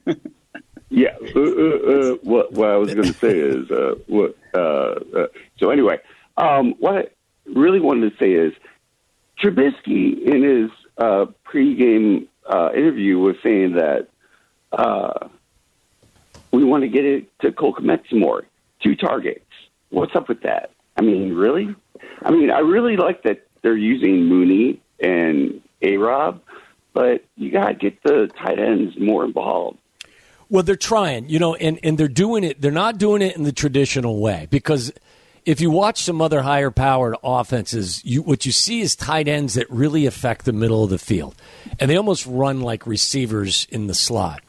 [0.03, 0.21] when-
[0.89, 1.15] yeah.
[1.35, 4.35] Uh, uh, what what I was going to say is uh, what.
[4.53, 5.99] Uh, uh, so anyway,
[6.37, 7.07] um, what I
[7.53, 8.53] really wanted to say is
[9.39, 14.07] Trubisky in his uh, pregame uh, interview was saying that
[14.71, 15.27] uh,
[16.51, 18.43] we want to get it to Cole Kmet some more.
[18.85, 19.45] Two targets.
[19.89, 20.69] What's up with that?
[20.95, 21.75] I mean, really?
[22.21, 26.39] I mean, I really like that they're using Mooney and A Rob,
[26.93, 29.79] but you got to get the tight ends more involved.
[30.49, 32.61] Well, they're trying, you know, and, and they're doing it.
[32.61, 34.93] They're not doing it in the traditional way because
[35.45, 39.55] if you watch some other higher powered offenses, you, what you see is tight ends
[39.55, 41.35] that really affect the middle of the field.
[41.79, 44.43] And they almost run like receivers in the slot.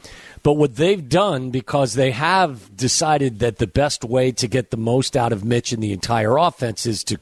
[0.46, 4.76] But what they've done, because they have decided that the best way to get the
[4.76, 7.18] most out of Mitch in the entire offense is to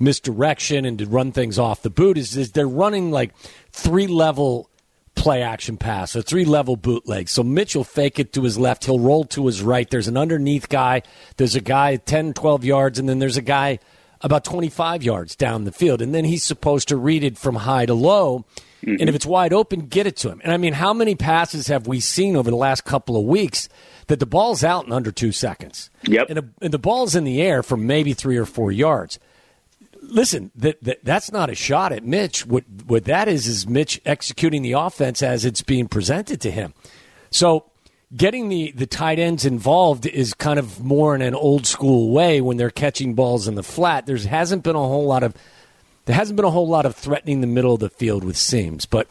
[0.00, 3.32] misdirection and to run things off the boot, is, is they're running like
[3.70, 4.68] three level
[5.14, 7.28] play action pass, a three level bootleg.
[7.28, 9.88] So Mitch will fake it to his left, he'll roll to his right.
[9.88, 11.02] There's an underneath guy,
[11.36, 13.78] there's a guy 10, 12 yards, and then there's a guy
[14.20, 16.02] about 25 yards down the field.
[16.02, 18.44] And then he's supposed to read it from high to low.
[18.86, 19.16] And if mm-hmm.
[19.16, 20.40] it's wide open, get it to him.
[20.44, 23.68] And I mean, how many passes have we seen over the last couple of weeks
[24.08, 25.90] that the ball's out in under two seconds?
[26.04, 26.26] Yep.
[26.28, 29.18] And, a, and the ball's in the air for maybe three or four yards
[30.08, 32.46] listen, that, that that's not a shot at Mitch.
[32.46, 36.74] What what that is is Mitch executing the offense as it's being presented to him.
[37.30, 37.70] So
[38.14, 42.40] getting the the tight ends involved is kind of more in an old school way
[42.40, 44.06] when they're catching balls in the flat.
[44.06, 45.34] There hasn't been a whole lot of
[46.06, 48.86] there hasn't been a whole lot of threatening the middle of the field with seams,
[48.86, 49.06] but.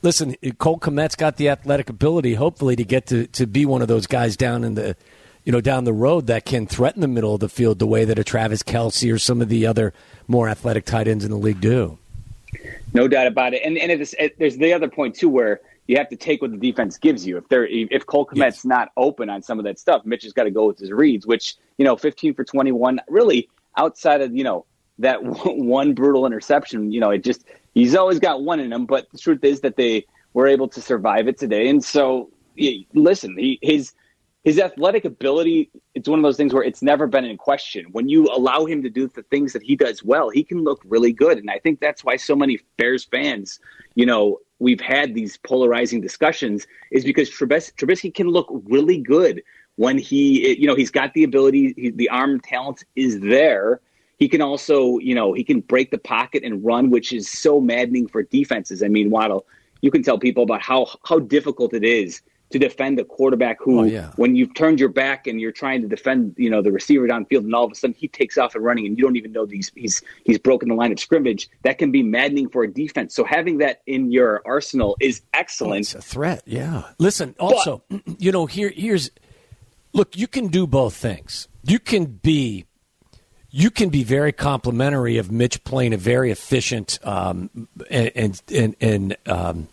[0.00, 3.88] Listen, Cole Kmet's got the athletic ability, hopefully, to get to, to be one of
[3.88, 4.94] those guys down in the,
[5.44, 8.04] you know, down the road that can threaten the middle of the field the way
[8.04, 9.92] that a Travis Kelce or some of the other
[10.28, 11.98] more athletic tight ends in the league do.
[12.94, 13.62] No doubt about it.
[13.64, 16.42] And and it is, it, there's the other point too, where you have to take
[16.42, 17.36] what the defense gives you.
[17.36, 18.64] If they're if Cole Kmet's Yes.
[18.64, 21.26] not open on some of that stuff, Mitch has got to go with his reads.
[21.26, 24.64] Which you know, 15 for 21, really outside of you know
[24.98, 26.92] that one brutal interception.
[26.92, 28.86] You know, it just he's always got one in him.
[28.86, 31.68] But the truth is that they were able to survive it today.
[31.68, 32.30] And so,
[32.94, 33.92] listen, he, his
[34.44, 38.08] his athletic ability it's one of those things where it's never been in question when
[38.08, 41.12] you allow him to do the things that he does well he can look really
[41.12, 43.60] good and i think that's why so many bears fans
[43.94, 49.42] you know we've had these polarizing discussions is because Trubis- Trubisky can look really good
[49.76, 53.80] when he you know he's got the ability he, the arm talent is there
[54.18, 57.60] he can also you know he can break the pocket and run which is so
[57.60, 59.46] maddening for defenses i mean waddle
[59.80, 63.80] you can tell people about how how difficult it is to defend a quarterback who
[63.80, 64.10] Oh, yeah.
[64.16, 67.40] when you've turned your back and you're trying to defend, you know, the receiver downfield,
[67.40, 69.44] and all of a sudden he takes off and running, and you don't even know
[69.44, 71.48] these he's he's broken the line of scrimmage.
[71.62, 73.14] That can be maddening for a defense.
[73.14, 75.80] So having that in your arsenal is oh, excellent.
[75.80, 76.84] It's a threat, yeah.
[76.98, 77.82] Listen, also,
[78.18, 79.10] you know, here here's
[79.92, 81.48] look, you can do both things.
[81.62, 82.64] You can be
[83.58, 87.50] you can be very complimentary of Mitch playing a very efficient um,
[87.90, 89.66] and and and, um,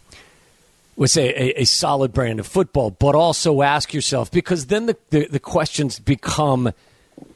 [0.95, 4.97] would say a, a solid brand of football, but also ask yourself because then the,
[5.11, 6.71] the, the questions become,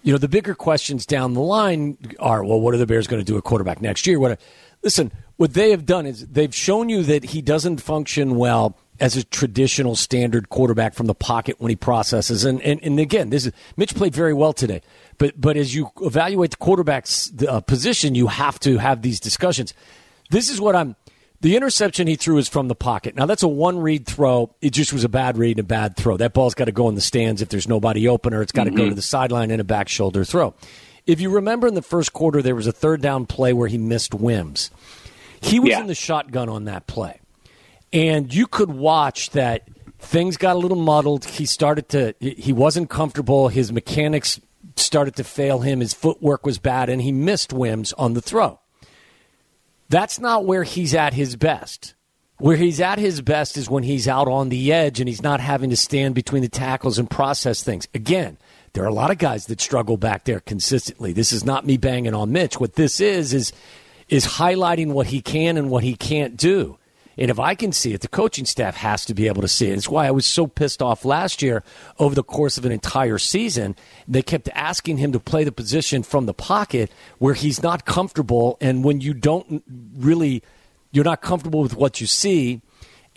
[0.01, 3.21] you know, the bigger questions down the line are, well, what are the Bears going
[3.21, 4.19] to do at quarterback next year?
[4.19, 4.39] What?
[4.81, 9.15] Listen, what they have done is they've shown you that he doesn't function well as
[9.17, 12.43] a traditional standard quarterback from the pocket when he processes.
[12.45, 14.81] And and, and again, this is Mitch played very well today.
[15.17, 19.73] But but as you evaluate the quarterback's uh, position, you have to have these discussions.
[20.29, 20.95] This is what I'm.
[21.41, 23.15] The interception he threw is from the pocket.
[23.15, 24.53] Now that's a one read throw.
[24.61, 26.17] It just was a bad read and a bad throw.
[26.17, 28.65] That ball's got to go in the stands if there's nobody open, or it's got
[28.65, 30.53] to go to the sideline in a back shoulder throw.
[31.07, 33.77] If you remember in the first quarter, there was a third down play where he
[33.77, 34.69] missed Wims.
[35.41, 35.79] He was Yeah.
[35.79, 37.21] in the shotgun on that play,
[37.91, 39.67] and you could watch that
[39.99, 41.25] things got a little muddled.
[41.25, 43.49] He started to he wasn't comfortable.
[43.49, 44.39] His mechanics
[44.75, 45.79] started to fail him.
[45.79, 48.59] His footwork was bad, and he missed Wims on the throw.
[49.89, 51.95] That's not where he's at his best.
[52.37, 55.41] Where he's at his best is when he's out on the edge and he's not
[55.41, 57.87] having to stand between the tackles and process things.
[57.93, 58.37] Again,
[58.71, 61.11] there are a lot of guys that struggle back there consistently.
[61.11, 62.57] This is not me banging on Mitch.
[62.57, 63.51] What this is is
[64.07, 66.78] is highlighting what he can and what he can't do.
[67.19, 69.67] And if I can see it, the coaching staff has to be able to see
[69.67, 69.77] it.
[69.77, 71.63] It's why I was so pissed off last year
[71.99, 73.75] over the course of an entire season.
[74.07, 78.57] They kept asking him to play the position from the pocket where he's not comfortable.
[78.61, 79.61] And when you don't
[79.97, 80.43] really,
[80.93, 82.61] you're not comfortable with what you see,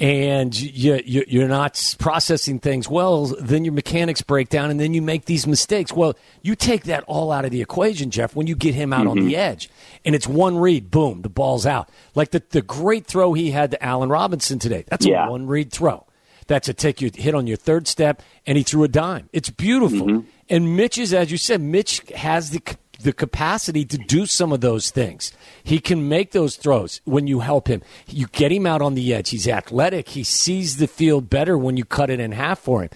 [0.03, 4.95] and you, you, are not processing things well, then your mechanics break down and then
[4.95, 5.93] you make these mistakes.
[5.93, 9.03] Well, you take that all out of the equation, Jeff, when you get him out
[9.07, 9.11] mm-hmm.
[9.11, 9.71] on the edge.
[10.05, 11.89] And it's one read, boom, the ball's out.
[12.17, 14.85] Like the, the great throw he had to Allen Robinson today.
[14.89, 15.29] That's yeah.
[15.29, 16.05] a one read throw.
[16.49, 19.29] That's a take you hit on your third step, and he threw a dime.
[19.33, 20.09] It's beautiful.
[20.09, 20.29] Mm-hmm.
[20.49, 22.61] And Mitch is, as you said, Mitch has the
[23.03, 25.33] the capacity to do some of those things.
[25.63, 27.83] He can make those throws when you help him.
[28.09, 29.31] You get him out on the edge.
[29.31, 30.11] He's athletic.
[30.11, 32.91] He sees the field better when you cut it in half for him.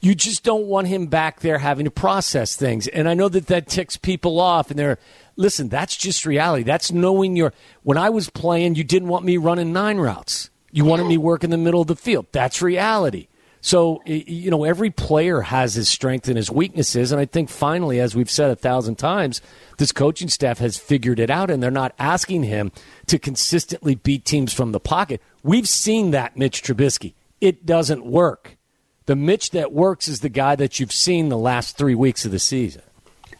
[0.00, 2.86] You just don't want him back there having to process things.
[2.86, 4.98] And I know that that ticks people off and they're
[5.36, 6.62] listen, that's just reality.
[6.62, 10.50] That's knowing your when I was playing, you didn't want me running nine routes.
[10.70, 12.26] You wanted me working the middle of the field.
[12.30, 13.28] That's reality.
[13.60, 17.12] So, you know, every player has his strengths and his weaknesses.
[17.12, 19.40] And I think finally, as we've said a thousand times,
[19.78, 22.72] this coaching staff has figured it out and they're not asking him
[23.06, 25.20] to consistently beat teams from the pocket.
[25.42, 27.14] We've seen that, Mitch Trubisky.
[27.40, 28.56] It doesn't work.
[29.06, 32.30] The Mitch that works is the guy that you've seen the last three weeks of
[32.30, 32.82] the season.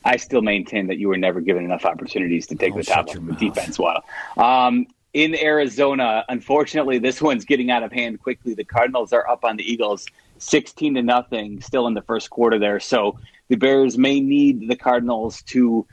[0.05, 3.15] I still maintain that you were never given enough opportunities to take oh, the top
[3.15, 3.79] of the defense.
[3.79, 4.03] Well,
[4.37, 4.87] um,
[5.19, 6.25] in Arizona.
[6.29, 8.55] Unfortunately, this one's getting out of hand quickly.
[8.55, 10.07] The Cardinals are up on the Eagles
[10.39, 12.79] 16 to nothing still in the first quarter there.
[12.79, 15.85] So the Bears may need the Cardinals to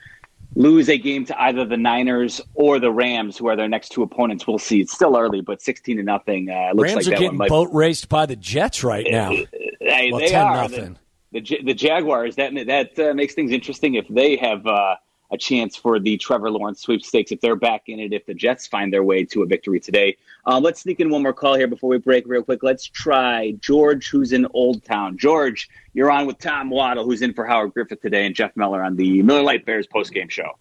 [0.54, 4.04] lose a game to either the Niners or the Rams, who are their next two
[4.04, 4.46] opponents.
[4.46, 4.80] We'll see.
[4.80, 6.52] It's still early, but 16 to nothing.
[6.52, 7.50] Uh, looks Rams like are getting might...
[7.50, 9.32] boat raced by the Jets right now.
[9.82, 10.56] They, well, they 10 are.
[10.56, 10.98] Nothing.
[11.32, 14.66] The, the, the, Jaguars, that, that uh, makes things interesting if they have.
[14.66, 14.96] Uh,
[15.32, 18.68] a chance for the Trevor Lawrence sweepstakes if they're back in it, if the Jets
[18.68, 20.18] find their way to a victory today.
[20.46, 22.64] Uh, let's sneak in one more call here before we break real quick.
[22.64, 25.18] Let's try George, who's in Old Town.
[25.18, 28.84] George, you're on with Tom Waddle, who's in for Howard Griffith today, and Jeff Meller
[28.84, 30.58] on the Miller Lite Bears postgame show.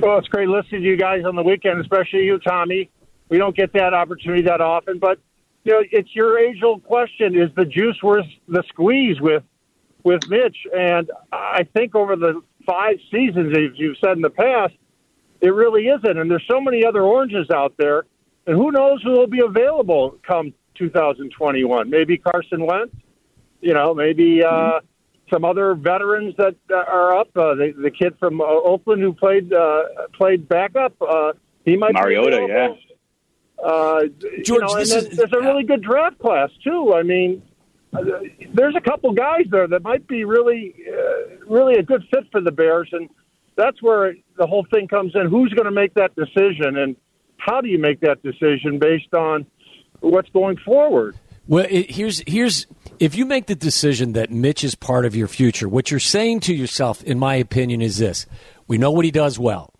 [0.00, 2.90] Well, it's great listening to you guys on the weekend, especially you, Tommy.
[3.28, 5.18] We don't get that opportunity that often, but
[5.64, 9.44] you know, it's your age-old question: Is the juice worth the squeeze with
[10.02, 10.56] with Mitch?
[10.76, 14.74] And I think over the five seasons, as you've said in the past,
[15.40, 16.18] it really isn't.
[16.18, 18.04] And there's so many other oranges out there,
[18.46, 21.90] and who knows who will be available come 2021?
[21.90, 22.94] Maybe Carson Wentz,
[23.60, 24.80] you know, maybe uh,
[25.32, 27.28] some other veterans that are up.
[27.36, 29.82] Uh, the, the kid from uh, Oakland who played uh,
[30.16, 31.32] played backup, uh,
[31.64, 32.74] he might be Mariota, yeah.
[33.64, 34.02] Uh,
[34.42, 36.94] George, you know, and is, there's a really good draft class too.
[36.94, 37.42] I mean,
[37.92, 42.40] there's a couple guys there that might be really, uh, really a good fit for
[42.40, 43.08] the Bears, and
[43.56, 45.28] that's where the whole thing comes in.
[45.28, 46.96] Who's going to make that decision, and
[47.36, 49.46] how do you make that decision based on
[50.00, 51.16] what's going forward?
[51.46, 52.66] Well, it, here's here's
[52.98, 56.40] if you make the decision that Mitch is part of your future, what you're saying
[56.40, 58.26] to yourself, in my opinion, is this:
[58.68, 59.71] we know what he does well.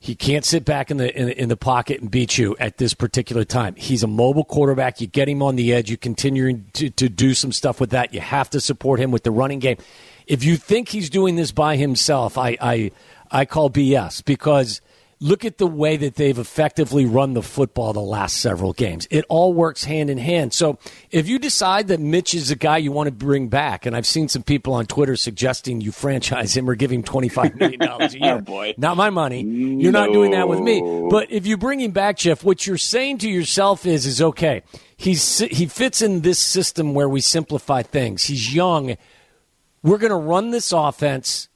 [0.00, 2.94] He can't sit back in the, in in the pocket and beat you at this
[2.94, 3.74] particular time.
[3.74, 5.00] He's a mobile quarterback.
[5.00, 5.90] You get him on the edge.
[5.90, 8.14] You continue to, to do some stuff with that.
[8.14, 9.76] You have to support him with the running game.
[10.26, 12.92] If you think he's doing this by himself, I I,
[13.30, 14.80] I call BS because
[15.20, 19.08] look at the way that they've effectively run the football the last several games.
[19.10, 20.54] It all works hand in hand.
[20.54, 20.78] So
[21.10, 24.06] if you decide that Mitch is a guy you want to bring back, and I've
[24.06, 28.08] seen some people on Twitter suggesting you franchise him or give him $25 million a
[28.12, 28.34] year.
[28.34, 28.74] oh, boy.
[28.76, 29.42] Not my money.
[29.42, 30.06] You're no.
[30.06, 30.80] not doing that with me.
[31.10, 34.62] But if you bring him back, Jeff, what you're saying to yourself is, is okay,
[34.96, 38.24] he's, he fits in this system where we simplify things.
[38.24, 38.96] He's young.
[39.82, 41.48] We're going to run this offense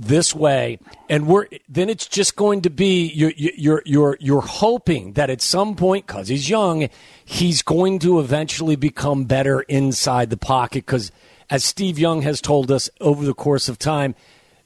[0.00, 0.78] this way.
[1.08, 5.42] And we're then it's just going to be you're you're you're you're hoping that at
[5.42, 6.88] some point cuz he's young
[7.22, 10.86] he's going to eventually become better inside the pocket.
[10.86, 11.12] Cuz
[11.50, 14.14] as Steve Young has told us over the course of time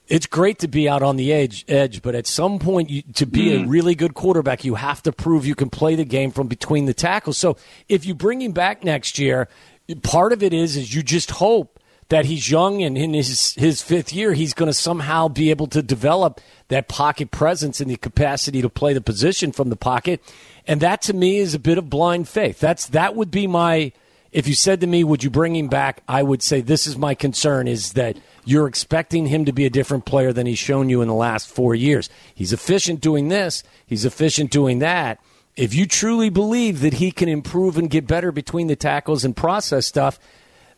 [0.07, 3.27] it's great to be out on the edge edge but at some point you, to
[3.27, 3.65] be mm.
[3.65, 6.85] a really good quarterback you have to prove you can play the game from between
[6.85, 7.39] the tackles.
[7.39, 7.57] So
[7.89, 9.49] if you bring him back next year
[10.03, 11.74] part of it is is you just hope
[12.15, 15.67] that he's young and in his his fifth year he's going to somehow be able
[15.67, 20.23] to develop that pocket presence and the capacity to play the position from the pocket
[20.65, 23.91] and that to me is a bit of blind faith that's that would be my
[24.31, 26.99] if you said to me, "Would you bring him back?" I would say, "This is
[26.99, 30.89] my concern: is that you're expecting him to be a different player than he's shown
[30.91, 32.11] you in the last four years.
[32.35, 33.63] He's efficient doing this.
[33.87, 35.21] He's efficient doing that."
[35.57, 39.37] If you truly believe that he can improve and get better between the tackles and
[39.37, 40.19] process stuff,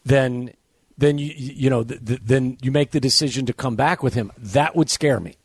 [0.05, 0.51] then
[0.99, 4.15] then you you know th- th- then you make the decision to come back with
[4.15, 4.33] him.
[4.39, 5.37] That would scare me.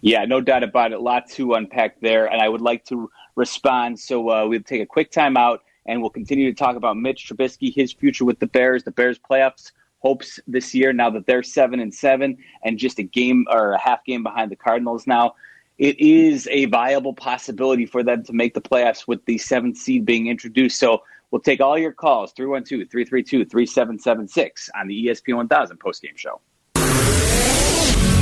[0.00, 0.98] Yeah, no doubt about it.
[0.98, 3.98] A lot to unpack there, and I would like to respond.
[3.98, 7.28] So uh, we'll take a quick time out, and we'll continue to talk about Mitch
[7.28, 10.92] Trubisky, his future with the Bears, the Bears playoffs hopes this year.
[10.92, 14.50] Now that they're seven and seven, and just a game or a half game behind
[14.50, 15.34] the Cardinals now.
[15.78, 20.04] It is a viable possibility for them to make the playoffs with the seventh seed
[20.04, 20.76] being introduced.
[20.78, 26.40] So we'll take all your calls 312 332 3776 on the ESPN 1000 postgame show.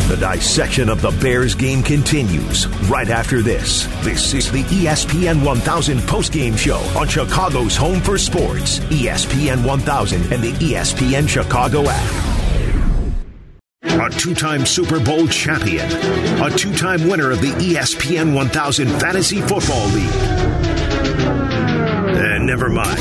[0.08, 3.86] The dissection of the Bears game continues right after this.
[4.04, 10.40] This is the ESPN 1000 postgame show on Chicago's Home for Sports, ESPN 1000 and
[10.40, 12.36] the ESPN Chicago app.
[13.82, 15.90] A two time Super Bowl champion,
[16.40, 20.85] a two time winner of the ESPN 1000 Fantasy Football League.
[22.46, 23.00] Never mind,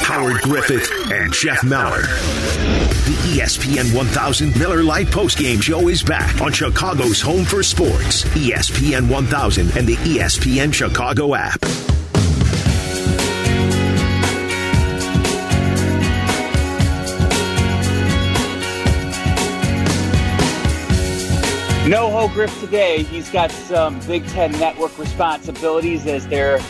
[0.00, 2.02] Howard Griffith and Jeff Meller.
[2.02, 9.08] The ESPN 1000 Miller Lite postgame show is back on Chicago's Home for Sports, ESPN
[9.08, 11.58] 1000 and the ESPN Chicago app.
[21.88, 23.04] No Ho Griff today.
[23.04, 26.60] He's got some Big Ten Network responsibilities as they're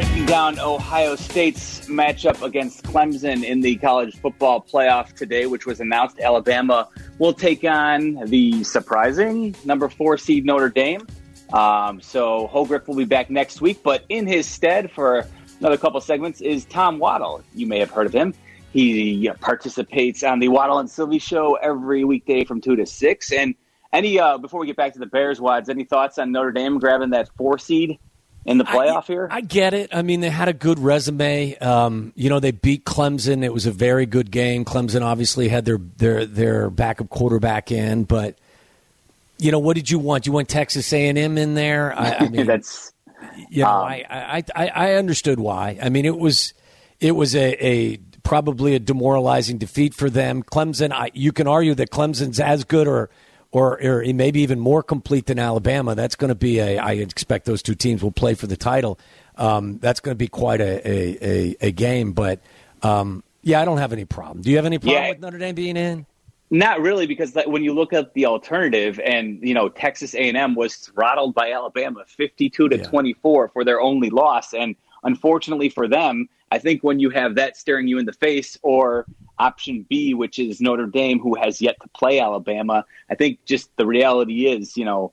[0.00, 5.78] breaking down Ohio State's matchup against Clemson in the college football playoff today, which was
[5.78, 6.18] announced.
[6.20, 6.88] Alabama
[7.18, 11.06] will take on the surprising number four seed Notre Dame.
[11.52, 15.26] Um, so Hogriff will be back next week, but in his stead for
[15.58, 17.42] another couple segments is Tom Waddle.
[17.54, 18.32] You may have heard of him.
[18.72, 23.32] He participates on the Waddle and Silvy show every weekday from two to six.
[23.32, 23.54] And
[23.92, 26.78] any uh, before we get back to the Bears, Wads, any thoughts on Notre Dame
[26.78, 27.98] grabbing that four seed
[28.44, 29.28] in the playoff here?
[29.30, 29.90] I get it.
[29.94, 31.56] I mean, they had a good resume.
[31.58, 33.44] Um, you know, they beat Clemson.
[33.44, 34.64] It was a very good game.
[34.64, 38.36] Clemson obviously had their their their backup quarterback in, but
[39.38, 40.26] you know, what did you want?
[40.26, 41.98] You want Texas A and M in there?
[41.98, 42.92] I, I mean, that's
[43.48, 45.78] you know, um, I, I I I understood why.
[45.82, 46.54] I mean, it was
[47.00, 50.42] it was a, a probably a demoralizing defeat for them.
[50.42, 53.10] Clemson, I, you can argue that Clemson's as good or,
[53.52, 55.94] or or maybe even more complete than Alabama.
[55.94, 56.78] That's going to be a.
[56.78, 58.98] I expect those two teams will play for the title.
[59.36, 62.12] Um, that's going to be quite a a, a, a game.
[62.12, 62.40] But
[62.82, 64.42] um, yeah, I don't have any problem.
[64.42, 65.08] Do you have any problem Yeah.
[65.10, 66.06] with Notre Dame being in?
[66.52, 70.36] Not really, because when you look at the alternative, and you know Texas A and
[70.36, 72.82] M was throttled by Alabama, fifty-two to Yeah.
[72.84, 74.74] twenty-four for their only loss, and
[75.04, 79.06] unfortunately for them, I think when you have that staring you in the face, or
[79.40, 83.74] option B, which is Notre Dame, who has yet to play Alabama, I think just
[83.76, 85.12] the reality is, you know,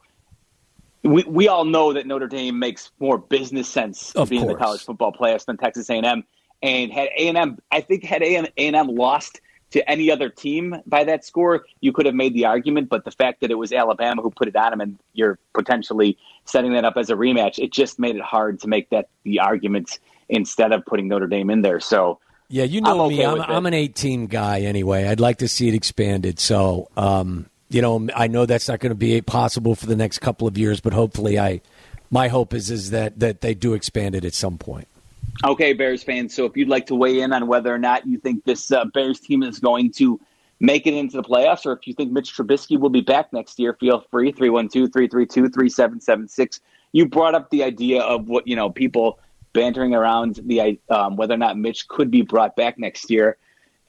[1.03, 4.55] we we all know that Notre Dame makes more business sense Of being in the
[4.55, 6.23] college football playoffs than Texas A and M.
[6.61, 10.29] And had A and M, I think had A and M lost to any other
[10.29, 12.89] team by that score, you could have made the argument.
[12.89, 16.17] But the fact that it was Alabama who put it on them, and you're potentially
[16.45, 19.39] setting that up as a rematch, it just made it hard to make that the
[19.39, 19.99] argument
[20.29, 21.79] instead of putting Notre Dame in there.
[21.79, 22.19] So
[22.49, 23.25] Yeah, you know I'm me.
[23.25, 23.41] okay I'm.
[23.41, 25.05] I'm an eight team guy anyway.
[25.05, 26.39] I'd like to see it expanded.
[26.39, 30.19] So, um, you know, I know that's not going to be possible for the next
[30.19, 31.61] couple of years, but hopefully, I
[32.09, 34.87] my hope is is that that they do expand it at some point.
[35.45, 36.33] Okay, Bears fans.
[36.33, 38.85] So if you'd like to weigh in on whether or not you think this uh,
[38.85, 40.19] Bears team is going to
[40.59, 43.59] make it into the playoffs, or if you think Mitch Trubisky will be back next
[43.59, 46.61] year, feel free 312 332 3776.
[46.93, 49.19] You brought up the idea of what, you know, people
[49.57, 53.37] bantering around the um, whether or not Mitch could be brought back next year.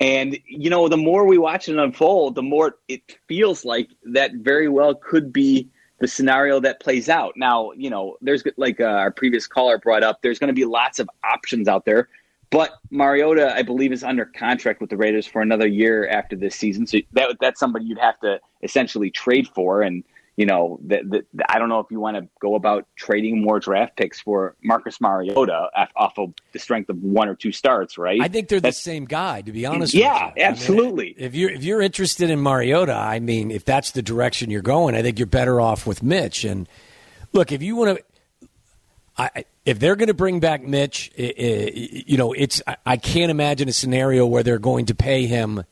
[0.00, 4.30] And, you know, the more we watch it unfold, the more it feels like that
[4.36, 7.34] very well could be the scenario that plays out.
[7.36, 10.64] Now, you know, there's like uh, our previous caller brought up, there's going to be
[10.64, 12.08] lots of options out there.
[12.50, 16.56] But Mariota, I believe, is under contract with the Raiders for another year after this
[16.56, 16.86] season.
[16.86, 19.82] So that that's somebody you'd have to essentially trade for.
[19.82, 20.02] And
[20.38, 23.58] you know, that that- I don't know if you want to go about trading more
[23.58, 27.98] draft picks for Marcus Mariota off- off of the strength of one or two starts,
[27.98, 28.20] right?
[28.22, 29.94] I think they're the same guy, to be honest.
[29.94, 30.44] Yeah, with you.
[30.44, 31.14] I mean, absolutely.
[31.18, 34.94] if you're if you're interested in Mariota, I mean, if that's the direction you're going,
[34.94, 36.44] I think you're better off with Mitch.
[36.44, 36.68] And
[37.32, 38.48] look, if you want to,
[39.18, 42.96] I if they're going to bring back Mitch, i i you know, it's I, I
[42.96, 45.64] can't imagine a scenario where they're going to pay him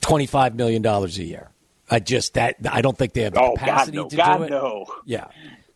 [0.00, 1.48] twenty five million dollars a year.
[1.90, 4.08] I just that I don't think they have the Oh God, capacity no!
[4.08, 4.50] to God, do it.
[4.50, 4.86] no!
[5.04, 5.26] Yeah.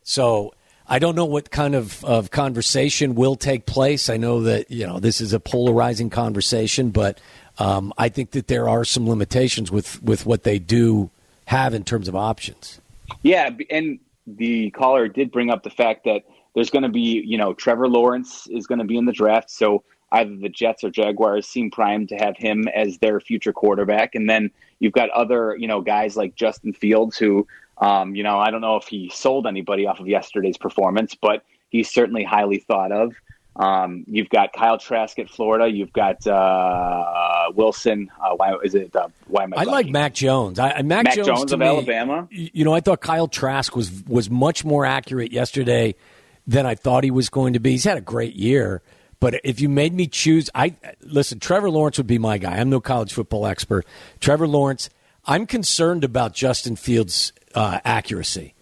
[0.03, 0.53] So
[0.87, 4.09] I don't know what kind of, of conversation will take place.
[4.09, 7.19] I know that you know this is a polarizing conversation, but
[7.57, 11.09] um, I think that there are some limitations with with what they do
[11.45, 12.79] have in terms of options.
[13.21, 16.23] Yeah, and the caller did bring up the fact that
[16.55, 19.49] there's going to be, you know, Trevor Lawrence is going to be in the draft,
[19.49, 24.15] so either the Jets or Jaguars seem primed to have him as their future quarterback,
[24.15, 24.51] and then
[24.83, 28.61] you've got other, you know, guys like Justin Fields who um, you know, I don't
[28.61, 33.13] know if he sold anybody off of yesterday's performance, but he's certainly highly thought of.
[33.55, 35.67] Um, you've got Kyle Trask at Florida.
[35.67, 38.09] You've got uh, Wilson.
[38.21, 38.95] Uh, why is it?
[38.95, 39.61] Uh, why am I?
[39.61, 40.59] I like Mac Jones.
[40.59, 42.27] I, Mac, Mac Jones, Jones of me, Alabama.
[42.31, 45.95] You know, I thought Kyle Trask was was much more accurate yesterday
[46.47, 47.71] than I thought he was going to be.
[47.71, 48.81] He's had a great year,
[49.23, 51.39] but if you made me choose, I listen.
[51.39, 52.57] Trevor Lawrence would be my guy.
[52.57, 53.85] I'm no college football expert.
[54.19, 54.89] Trevor Lawrence.
[55.23, 58.53] I'm concerned about Justin Fields' uh, accuracy.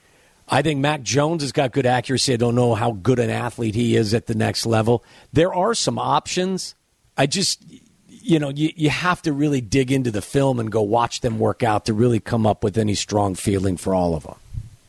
[0.47, 2.33] I think Mac Jones has got good accuracy.
[2.33, 5.03] I don't know how good an athlete he is at the next level.
[5.33, 6.75] There are some options.
[7.17, 7.65] I just,
[8.07, 11.39] you know, you, you have to really dig into the film and go watch them
[11.39, 14.35] work out to really come up with any strong feeling for all of them.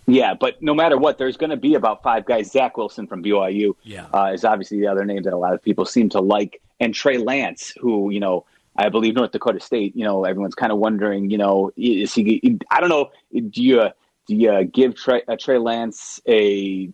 [0.06, 2.50] Yeah, but no matter what, there's going to be about five guys.
[2.50, 4.06] Zach Wilson from BYU yeah.
[4.12, 6.92] uh, is obviously the other name that a lot of people seem to like, and
[6.92, 8.44] Trey Lance, who you know
[8.76, 9.94] I believe North Dakota State.
[9.94, 11.30] You know, everyone's kind of wondering.
[11.30, 12.58] You know, is he?
[12.70, 13.10] I don't know.
[13.32, 13.88] Do you
[14.26, 16.90] do you give Trey, uh, Trey Lance a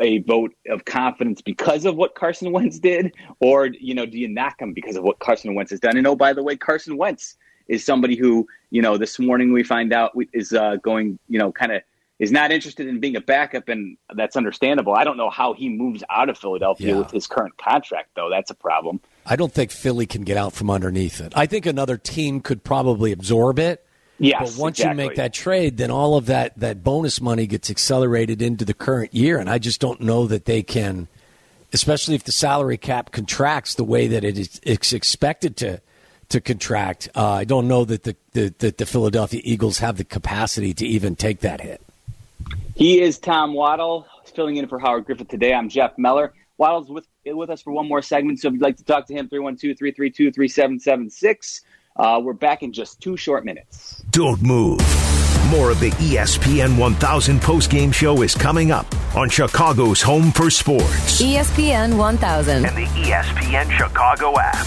[0.00, 4.28] a vote of confidence because of what Carson Wentz did, or you know, do you
[4.28, 5.96] knock him because of what Carson Wentz has done?
[5.96, 7.36] And oh, by the way, Carson Wentz
[7.68, 11.50] is somebody who you know this morning we find out is uh, going you know
[11.50, 11.82] kind of
[12.20, 14.94] is not interested in being a backup, and that's understandable.
[14.94, 16.98] I don't know how he moves out of Philadelphia Yeah.
[16.98, 18.28] with his current contract, though.
[18.30, 19.00] That's a problem.
[19.24, 21.32] I don't think Philly can get out from underneath it.
[21.34, 23.84] I think another team could probably absorb it.
[24.18, 25.02] Yes, but once exactly.
[25.02, 28.74] you make that trade, then all of that, that bonus money gets accelerated into the
[28.74, 29.38] current year.
[29.38, 31.08] And I just don't know that they can,
[31.72, 35.80] especially if the salary cap contracts the way that it is it's expected to
[36.28, 37.08] to contract.
[37.14, 40.86] Uh, I don't know that the, the, that the Philadelphia Eagles have the capacity to
[40.86, 41.80] even take that hit.
[42.74, 45.52] He is Tom Waddle, filling in for Howard Griffith today.
[45.52, 46.32] I'm Jeff Meller.
[46.56, 49.14] Waddle's with with us for one more segment, so if you'd like to talk to
[49.14, 51.60] him, 312-332-3776.
[51.96, 54.02] Uh, we're back in just two short minutes.
[54.10, 54.78] Don't move.
[55.50, 61.20] More of the ESPN 1000 postgame show is coming up on Chicago's Home for Sports
[61.20, 62.64] ESPN 1000.
[62.66, 64.66] and the ESPN Chicago app.